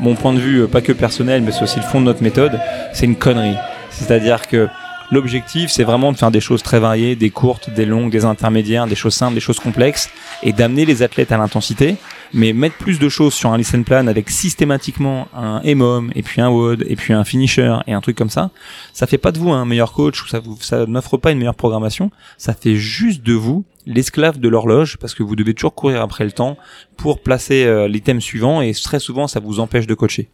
mon 0.01 0.15
point 0.15 0.33
de 0.33 0.39
vue, 0.39 0.67
pas 0.67 0.81
que 0.81 0.93
personnel, 0.93 1.43
mais 1.43 1.53
c'est 1.53 1.63
aussi 1.63 1.77
le 1.79 1.85
fond 1.85 2.01
de 2.01 2.07
notre 2.07 2.23
méthode. 2.23 2.59
C'est 2.93 3.07
une 3.07 3.17
connerie. 3.17 3.57
C'est-à-dire 3.91 4.47
que 4.47 4.69
L'objectif, 5.13 5.71
c'est 5.71 5.85
vraiment 5.85 6.11
de 6.11 6.17
faire 6.17 6.33
des 6.33 6.41
choses 6.41 6.63
très 6.63 6.81
variées, 6.81 7.15
des 7.15 7.31
courtes, 7.31 7.71
des 7.71 7.85
longues, 7.85 8.11
des 8.11 8.25
intermédiaires, 8.25 8.87
des 8.87 8.97
choses 8.97 9.15
simples, 9.15 9.35
des 9.35 9.41
choses 9.41 9.61
complexes, 9.61 10.11
et 10.43 10.53
d'amener 10.53 10.85
les 10.85 11.03
athlètes 11.03 11.31
à 11.31 11.39
l'intensité, 11.39 11.97
mais 12.33 12.53
mettre 12.53 12.77
plus 12.77 12.99
de 12.99 13.09
choses 13.09 13.33
sur 13.33 13.53
un 13.53 13.57
listen 13.57 13.85
plan 13.85 14.09
avec 14.09 14.31
systématiquement 14.31 15.29
un 15.33 15.61
EMOM, 15.65 16.11
et 16.17 16.23
puis 16.23 16.41
un 16.41 16.49
WOD, 16.49 16.85
et 16.89 16.97
puis 16.97 17.13
un 17.13 17.25
finisher, 17.25 17.77
et 17.87 17.93
un 17.93 18.01
truc 18.01 18.17
comme 18.17 18.31
ça, 18.31 18.51
ça 18.93 19.07
fait 19.07 19.19
pas 19.19 19.31
de 19.31 19.39
vous 19.39 19.53
un 19.53 19.65
meilleur 19.65 19.93
coach, 19.93 20.29
ça, 20.29 20.41
vous, 20.41 20.59
ça 20.61 20.87
n'offre 20.87 21.17
pas 21.19 21.31
une 21.31 21.39
meilleure 21.39 21.55
programmation, 21.55 22.11
ça 22.37 22.53
fait 22.53 22.75
juste 22.75 23.23
de 23.23 23.33
vous 23.33 23.65
l'esclave 23.87 24.41
de 24.41 24.49
l'horloge, 24.49 24.97
parce 24.97 25.15
que 25.15 25.23
vous 25.23 25.37
devez 25.37 25.55
toujours 25.55 25.75
courir 25.77 26.03
après 26.03 26.25
le 26.25 26.33
temps 26.33 26.57
pour 26.97 27.21
placer 27.21 27.65
euh, 27.65 27.87
l'item 27.87 28.21
suivant, 28.21 28.61
et 28.61 28.73
très 28.73 28.99
souvent, 28.99 29.29
ça 29.29 29.39
vous 29.39 29.61
empêche 29.61 29.87
de 29.87 29.95
coacher. 29.95 30.29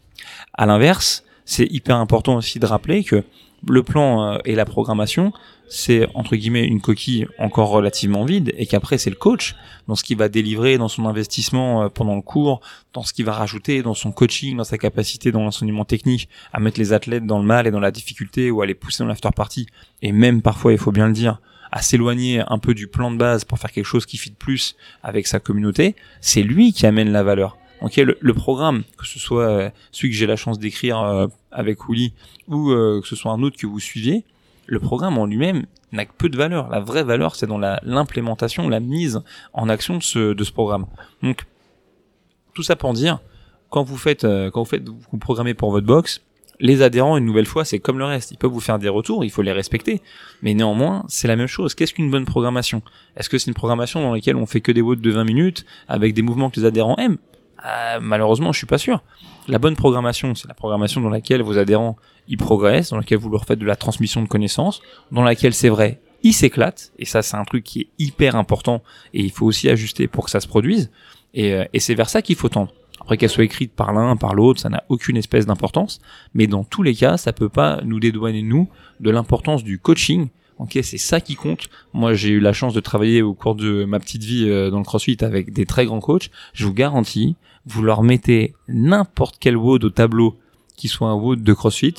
À 0.55 0.65
l'inverse, 0.65 1.25
c'est 1.45 1.67
hyper 1.71 1.97
important 1.97 2.37
aussi 2.37 2.59
de 2.59 2.65
rappeler 2.67 3.05
que 3.05 3.23
le 3.69 3.83
plan 3.83 4.35
euh, 4.35 4.39
et 4.45 4.55
la 4.55 4.65
programmation, 4.65 5.33
c'est 5.69 6.07
entre 6.15 6.37
guillemets 6.37 6.67
une 6.67 6.81
coquille 6.81 7.27
encore 7.39 7.71
relativement 7.71 8.25
vide 8.25 8.53
et 8.57 8.67
qu'après 8.67 8.99
c'est 8.99 9.11
le 9.11 9.17
coach 9.17 9.55
dans 9.89 9.95
ce 9.95 10.05
qu'il 10.05 10.19
va 10.19 10.29
délivrer 10.29 10.77
dans 10.79 10.89
son 10.89 11.07
investissement 11.07 11.85
euh, 11.85 11.89
pendant 11.89 12.17
le 12.17 12.23
cours, 12.23 12.61
dans 12.93 13.03
ce 13.03 13.13
qu'il 13.13 13.25
va 13.25 13.33
rajouter 13.33 13.83
dans 13.83 13.95
son 13.95 14.13
coaching, 14.13 14.57
dans 14.57 14.65
sa 14.65 14.79
capacité 14.79 15.33
dans 15.33 15.43
l'enseignement 15.43 15.85
technique 15.85 16.29
à 16.53 16.61
mettre 16.61 16.79
les 16.79 16.93
athlètes 16.93 17.27
dans 17.27 17.39
le 17.39 17.45
mal 17.45 17.67
et 17.67 17.71
dans 17.71 17.81
la 17.81 17.91
difficulté 17.91 18.51
ou 18.51 18.61
à 18.63 18.67
les 18.67 18.75
pousser 18.75 19.03
dans 19.03 19.09
l'after 19.09 19.31
party 19.35 19.67
et 20.03 20.13
même 20.13 20.43
parfois 20.43 20.73
il 20.73 20.79
faut 20.79 20.93
bien 20.93 21.07
le 21.07 21.15
dire 21.15 21.41
à 21.73 21.81
s'éloigner 21.81 22.43
un 22.47 22.59
peu 22.59 22.75
du 22.75 22.87
plan 22.87 23.11
de 23.11 23.17
base 23.17 23.45
pour 23.45 23.59
faire 23.59 23.73
quelque 23.73 23.87
chose 23.87 24.05
qui 24.05 24.19
fit 24.19 24.33
plus 24.33 24.77
avec 25.03 25.27
sa 25.27 25.41
communauté, 25.41 25.97
c'est 26.21 26.43
lui 26.43 26.75
qui 26.75 26.85
amène 26.85 27.11
la 27.11 27.23
valeur. 27.23 27.57
Ok, 27.83 27.97
le, 27.97 28.35
programme, 28.35 28.85
que 28.97 29.07
ce 29.07 29.19
soit 29.19 29.43
euh, 29.43 29.71
celui 29.91 30.11
que 30.11 30.17
j'ai 30.17 30.27
la 30.27 30.37
chance 30.37 30.61
d'écrire 30.61 31.01
euh, 31.01 31.27
avec 31.51 31.89
Willy 31.89 32.13
ou 32.47 32.71
euh, 32.71 33.01
que 33.01 33.09
ce 33.09 33.17
soit 33.17 33.33
un 33.33 33.43
autre 33.43 33.57
que 33.59 33.67
vous 33.67 33.81
suiviez, 33.81 34.25
le 34.67 34.79
programme 34.79 35.19
en 35.19 35.27
lui-même 35.27 35.67
n'a 35.91 36.07
que 36.07 36.13
peu 36.17 36.29
de 36.29 36.37
valeur. 36.37 36.69
La 36.71 36.79
vraie 36.79 37.03
valeur, 37.03 37.35
c'est 37.35 37.49
dans 37.49 37.59
l'implémentation, 37.59 38.69
la, 38.69 38.79
mise 38.79 39.21
en 39.53 39.69
action 39.69 39.99
de 39.99 40.03
ce, 40.03 40.33
de 40.33 40.45
ce 40.45 40.53
programme. 40.53 40.87
Donc, 41.25 41.45
tout 42.55 42.63
ça 42.63 42.77
pour 42.77 42.93
dire, 42.93 43.19
quand 43.69 43.83
vous 43.83 43.97
faites, 43.97 44.23
quand 44.23 44.63
vous 44.63 44.69
faites, 44.69 44.89
vous 44.89 45.19
programmez 45.19 45.55
pour 45.55 45.73
votre 45.73 45.87
box, 45.87 46.23
les 46.61 46.83
adhérents, 46.83 47.17
une 47.17 47.25
nouvelle 47.25 47.47
fois, 47.47 47.65
c'est 47.65 47.81
comme 47.81 47.99
le 47.99 48.05
reste. 48.05 48.31
Ils 48.31 48.39
peuvent 48.39 48.53
vous 48.53 48.61
faire 48.61 48.79
des 48.79 48.89
retours, 48.89 49.25
il 49.25 49.31
faut 49.31 49.43
les 49.43 49.53
respecter. 49.53 50.01
Mais 50.43 50.55
néanmoins, 50.55 51.05
c'est 51.09 51.27
la 51.27 51.35
même 51.35 51.49
chose. 51.49 51.75
Qu'est-ce 51.75 51.93
qu'une 51.93 52.11
bonne 52.11 52.27
programmation? 52.27 52.83
Est-ce 53.17 53.29
que 53.29 53.37
c'est 53.39 53.49
une 53.49 53.55
programmation 53.55 54.01
dans 54.01 54.15
laquelle 54.15 54.37
on 54.37 54.47
fait 54.47 54.61
que 54.61 54.71
des 54.71 54.83
votes 54.83 55.01
de 55.01 55.11
20 55.11 55.25
minutes, 55.25 55.67
avec 55.89 56.15
des 56.15 56.23
mouvements 56.23 56.49
que 56.49 56.61
les 56.61 56.67
adhérents 56.67 56.97
aiment? 56.99 57.19
Euh, 57.67 57.99
malheureusement, 58.01 58.53
je 58.53 58.59
suis 58.59 58.67
pas 58.67 58.79
sûr. 58.79 59.03
La 59.49 59.59
bonne 59.59 59.77
programmation, 59.77 60.35
c'est 60.35 60.49
la 60.49 60.55
programmation 60.55 61.01
dans 61.01 61.11
laquelle 61.11 61.43
vos 61.43 61.59
adhérents 61.59 61.97
y 62.29 62.37
progressent, 62.37 62.91
dans 62.91 62.97
laquelle 62.97 63.19
vous 63.19 63.31
leur 63.31 63.45
faites 63.45 63.59
de 63.59 63.67
la 63.67 63.77
transmission 63.77 64.23
de 64.23 64.29
connaissances, 64.29 64.81
dans 65.11 65.23
laquelle 65.23 65.55
c'est 65.55 65.69
vrai, 65.69 66.01
ils 66.23 66.33
s'éclatent, 66.33 66.93
et 66.99 67.05
ça 67.05 67.23
c'est 67.23 67.37
un 67.37 67.45
truc 67.45 67.65
qui 67.65 67.81
est 67.81 67.89
hyper 67.99 68.37
important, 68.37 68.83
et 69.13 69.21
il 69.23 69.33
faut 69.33 69.47
aussi 69.47 69.69
ajuster 69.69 70.07
pour 70.07 70.25
que 70.25 70.31
ça 70.31 70.41
se 70.41 70.47
produise, 70.47 70.91
et, 71.35 71.55
euh, 71.55 71.65
et 71.73 71.81
c'est 71.81 71.95
vers 71.95 72.09
ça 72.09 72.23
qu'il 72.23 72.37
faut 72.37 72.49
tendre. 72.49 72.73
Après 73.01 73.17
qu'elle 73.17 73.31
soit 73.31 73.43
écrite 73.43 73.73
par 73.73 73.93
l'un, 73.93 74.15
par 74.17 74.35
l'autre, 74.35 74.61
ça 74.61 74.69
n'a 74.69 74.85
aucune 74.89 75.17
espèce 75.17 75.47
d'importance, 75.47 76.01
mais 76.35 76.47
dans 76.47 76.63
tous 76.63 76.85
les 76.85 76.95
cas, 76.95 77.17
ça 77.17 77.33
peut 77.33 77.49
pas 77.49 77.81
nous 77.85 77.99
dédouaner 77.99 78.43
nous 78.43 78.69
de 79.01 79.11
l'importance 79.11 79.65
du 79.65 79.81
coaching 79.81 80.29
Ok, 80.59 80.79
c'est 80.83 80.99
ça 80.99 81.21
qui 81.21 81.35
compte. 81.35 81.69
Moi, 81.93 82.15
j'ai 82.15 82.29
eu 82.29 82.41
la 82.41 82.53
chance 82.53 82.75
de 82.75 82.81
travailler 82.81 83.23
au 83.23 83.35
cours 83.35 83.55
de 83.55 83.85
ma 83.85 83.99
petite 83.99 84.23
vie 84.23 84.49
euh, 84.49 84.71
dans 84.71 84.79
le 84.79 84.85
CrossFit 84.85 85.17
avec 85.23 85.53
des 85.53 85.67
très 85.67 85.87
grands 85.87 86.01
coachs. 86.01 86.31
Je 86.53 86.67
vous 86.67 86.75
garantis, 86.75 87.37
vous 87.67 87.83
leur 87.83 88.03
mettez 88.03 88.55
n'importe 88.69 89.37
quel 89.41 89.57
WOD 89.57 89.85
au 89.85 89.91
tableau 89.91 90.39
qui 90.77 90.89
soit 90.89 91.09
un 91.09 91.15
WOD 91.15 91.43
de 91.43 91.53
CrossFit 91.53 91.95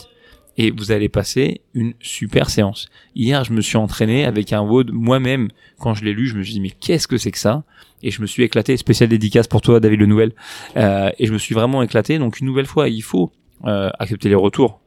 et 0.57 0.71
vous 0.71 0.91
allez 0.91 1.09
passer 1.09 1.61
une 1.73 1.93
super 1.99 2.49
séance. 2.49 2.89
Hier, 3.15 3.43
je 3.43 3.53
me 3.53 3.61
suis 3.61 3.77
entraîné 3.77 4.25
avec 4.25 4.53
un 4.53 4.61
WOD 4.61 4.91
moi-même. 4.91 5.49
Quand 5.79 5.93
je 5.93 6.05
l'ai 6.05 6.13
lu, 6.13 6.27
je 6.27 6.35
me 6.35 6.43
suis 6.43 6.53
dit 6.53 6.61
mais 6.61 6.69
qu'est-ce 6.69 7.07
que 7.07 7.17
c'est 7.17 7.31
que 7.31 7.39
ça? 7.39 7.63
Et 8.03 8.11
je 8.11 8.21
me 8.21 8.27
suis 8.27 8.43
éclaté. 8.43 8.77
Spécial 8.77 9.09
dédicace 9.09 9.47
pour 9.47 9.61
toi, 9.61 9.79
David 9.79 9.99
Le 9.99 10.05
Nouvel. 10.05 10.31
Euh, 10.77 11.09
et 11.17 11.25
je 11.25 11.33
me 11.33 11.37
suis 11.37 11.55
vraiment 11.55 11.81
éclaté. 11.81 12.19
Donc 12.19 12.39
une 12.39 12.45
nouvelle 12.45 12.65
fois, 12.65 12.89
il 12.89 13.01
faut 13.01 13.31
euh, 13.65 13.89
accepter 13.97 14.29
les 14.29 14.35
retours 14.35 14.82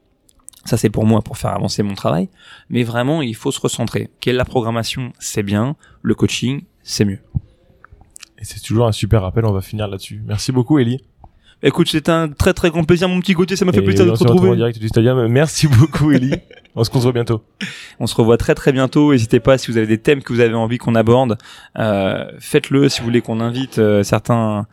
ça, 0.65 0.77
c'est 0.77 0.91
pour 0.91 1.07
moi, 1.07 1.23
pour 1.23 1.39
faire 1.39 1.53
avancer 1.53 1.83
mon 1.83 1.95
travail. 1.95 2.29
Mais 2.71 2.83
vraiment, 2.83 3.23
il 3.23 3.37
faut 3.37 3.53
se 3.53 3.61
recentrer. 3.61 4.11
Quelle 4.21 4.37
la 4.37 4.45
programmation, 4.45 5.13
c'est 5.19 5.45
bien. 5.45 5.77
Le 6.03 6.15
coaching, 6.15 6.65
c'est 6.83 7.05
mieux. 7.05 7.21
Et 8.39 8.45
c'est 8.45 8.61
toujours 8.61 8.87
un 8.87 8.93
super 8.93 9.23
rappel. 9.23 9.45
On 9.45 9.53
va 9.53 9.61
finir 9.61 9.89
là-dessus. 9.89 10.23
Merci 10.27 10.53
beaucoup, 10.53 10.79
Ellie. 10.79 11.01
Écoute, 11.63 11.89
c'est 11.91 12.11
un 12.11 12.29
très 12.29 12.53
très 12.53 12.71
grand 12.71 12.85
plaisir, 12.85 13.09
mon 13.09 13.21
petit 13.21 13.33
côté. 13.33 13.57
Ça 13.57 13.65
m'a 13.65 13.73
fait 13.73 13.81
plaisir 13.81 14.05
de 14.05 14.11
te 14.11 14.19
retrouver. 14.19 14.51
En 14.51 14.57
direct 14.57 14.79
du 14.79 14.89
stadium. 14.89 15.27
Merci 15.29 15.67
beaucoup, 15.79 16.11
Ellie. 16.11 16.35
on 16.75 16.85
se 16.85 16.91
retrouve 16.91 17.13
bientôt. 17.13 17.43
On 17.99 18.07
se 18.07 18.15
revoit 18.15 18.37
très 18.37 18.55
très 18.55 18.73
bientôt. 18.73 19.13
N'hésitez 19.13 19.41
pas 19.41 19.57
si 19.57 19.71
vous 19.71 19.79
avez 19.79 19.87
des 19.87 19.99
thèmes 19.99 20.23
que 20.23 20.33
vous 20.33 20.41
avez 20.41 20.55
envie 20.55 20.77
qu'on 20.77 20.95
aborde, 20.95 21.39
euh, 21.79 22.31
faites-le. 22.41 22.91
Si 22.91 23.01
vous 23.01 23.07
voulez 23.07 23.23
qu'on 23.23 23.41
invite 23.41 23.79
euh, 23.79 24.03
certains 24.03 24.67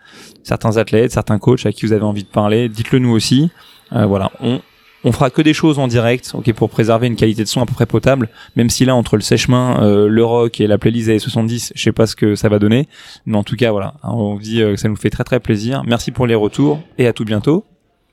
certains 0.43 0.75
athlètes, 0.75 1.11
certains 1.11 1.39
coachs 1.39 1.65
à 1.65 1.71
qui 1.71 1.85
vous 1.85 1.93
avez 1.93 2.03
envie 2.03 2.23
de 2.23 2.29
parler, 2.29 2.67
dites-le 2.67 2.99
nous 2.99 3.11
aussi. 3.11 3.49
Euh, 3.93 4.05
voilà, 4.05 4.31
on 4.41 4.59
on 5.03 5.11
fera 5.11 5.29
que 5.29 5.41
des 5.41 5.53
choses 5.53 5.79
en 5.79 5.87
direct, 5.87 6.31
ok, 6.33 6.53
pour 6.53 6.69
préserver 6.69 7.07
une 7.07 7.15
qualité 7.15 7.43
de 7.43 7.47
son 7.47 7.61
à 7.61 7.65
peu 7.65 7.73
près 7.73 7.85
potable. 7.85 8.29
Même 8.55 8.69
si 8.69 8.85
là, 8.85 8.95
entre 8.95 9.15
le 9.15 9.21
sèche-main, 9.21 9.83
euh, 9.83 10.07
le 10.07 10.23
rock 10.23 10.61
et 10.61 10.67
la 10.67 10.77
playlist 10.77 11.07
des 11.07 11.19
70, 11.19 11.73
je 11.75 11.81
sais 11.81 11.91
pas 11.91 12.07
ce 12.07 12.15
que 12.15 12.35
ça 12.35 12.49
va 12.49 12.59
donner, 12.59 12.87
mais 13.25 13.37
en 13.37 13.43
tout 13.43 13.55
cas, 13.55 13.71
voilà, 13.71 13.95
hein, 14.03 14.11
on 14.13 14.35
vous 14.35 14.41
dit 14.41 14.61
euh, 14.61 14.73
que 14.73 14.79
ça 14.79 14.87
nous 14.87 14.95
fait 14.95 15.09
très 15.09 15.23
très 15.23 15.39
plaisir. 15.39 15.83
Merci 15.85 16.11
pour 16.11 16.27
les 16.27 16.35
retours 16.35 16.79
et 16.97 17.07
à 17.07 17.13
tout 17.13 17.25
bientôt. 17.25 17.65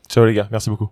Ciao 0.09 0.25
les 0.25 0.35
gars, 0.35 0.49
merci 0.51 0.71
beaucoup. 0.71 0.91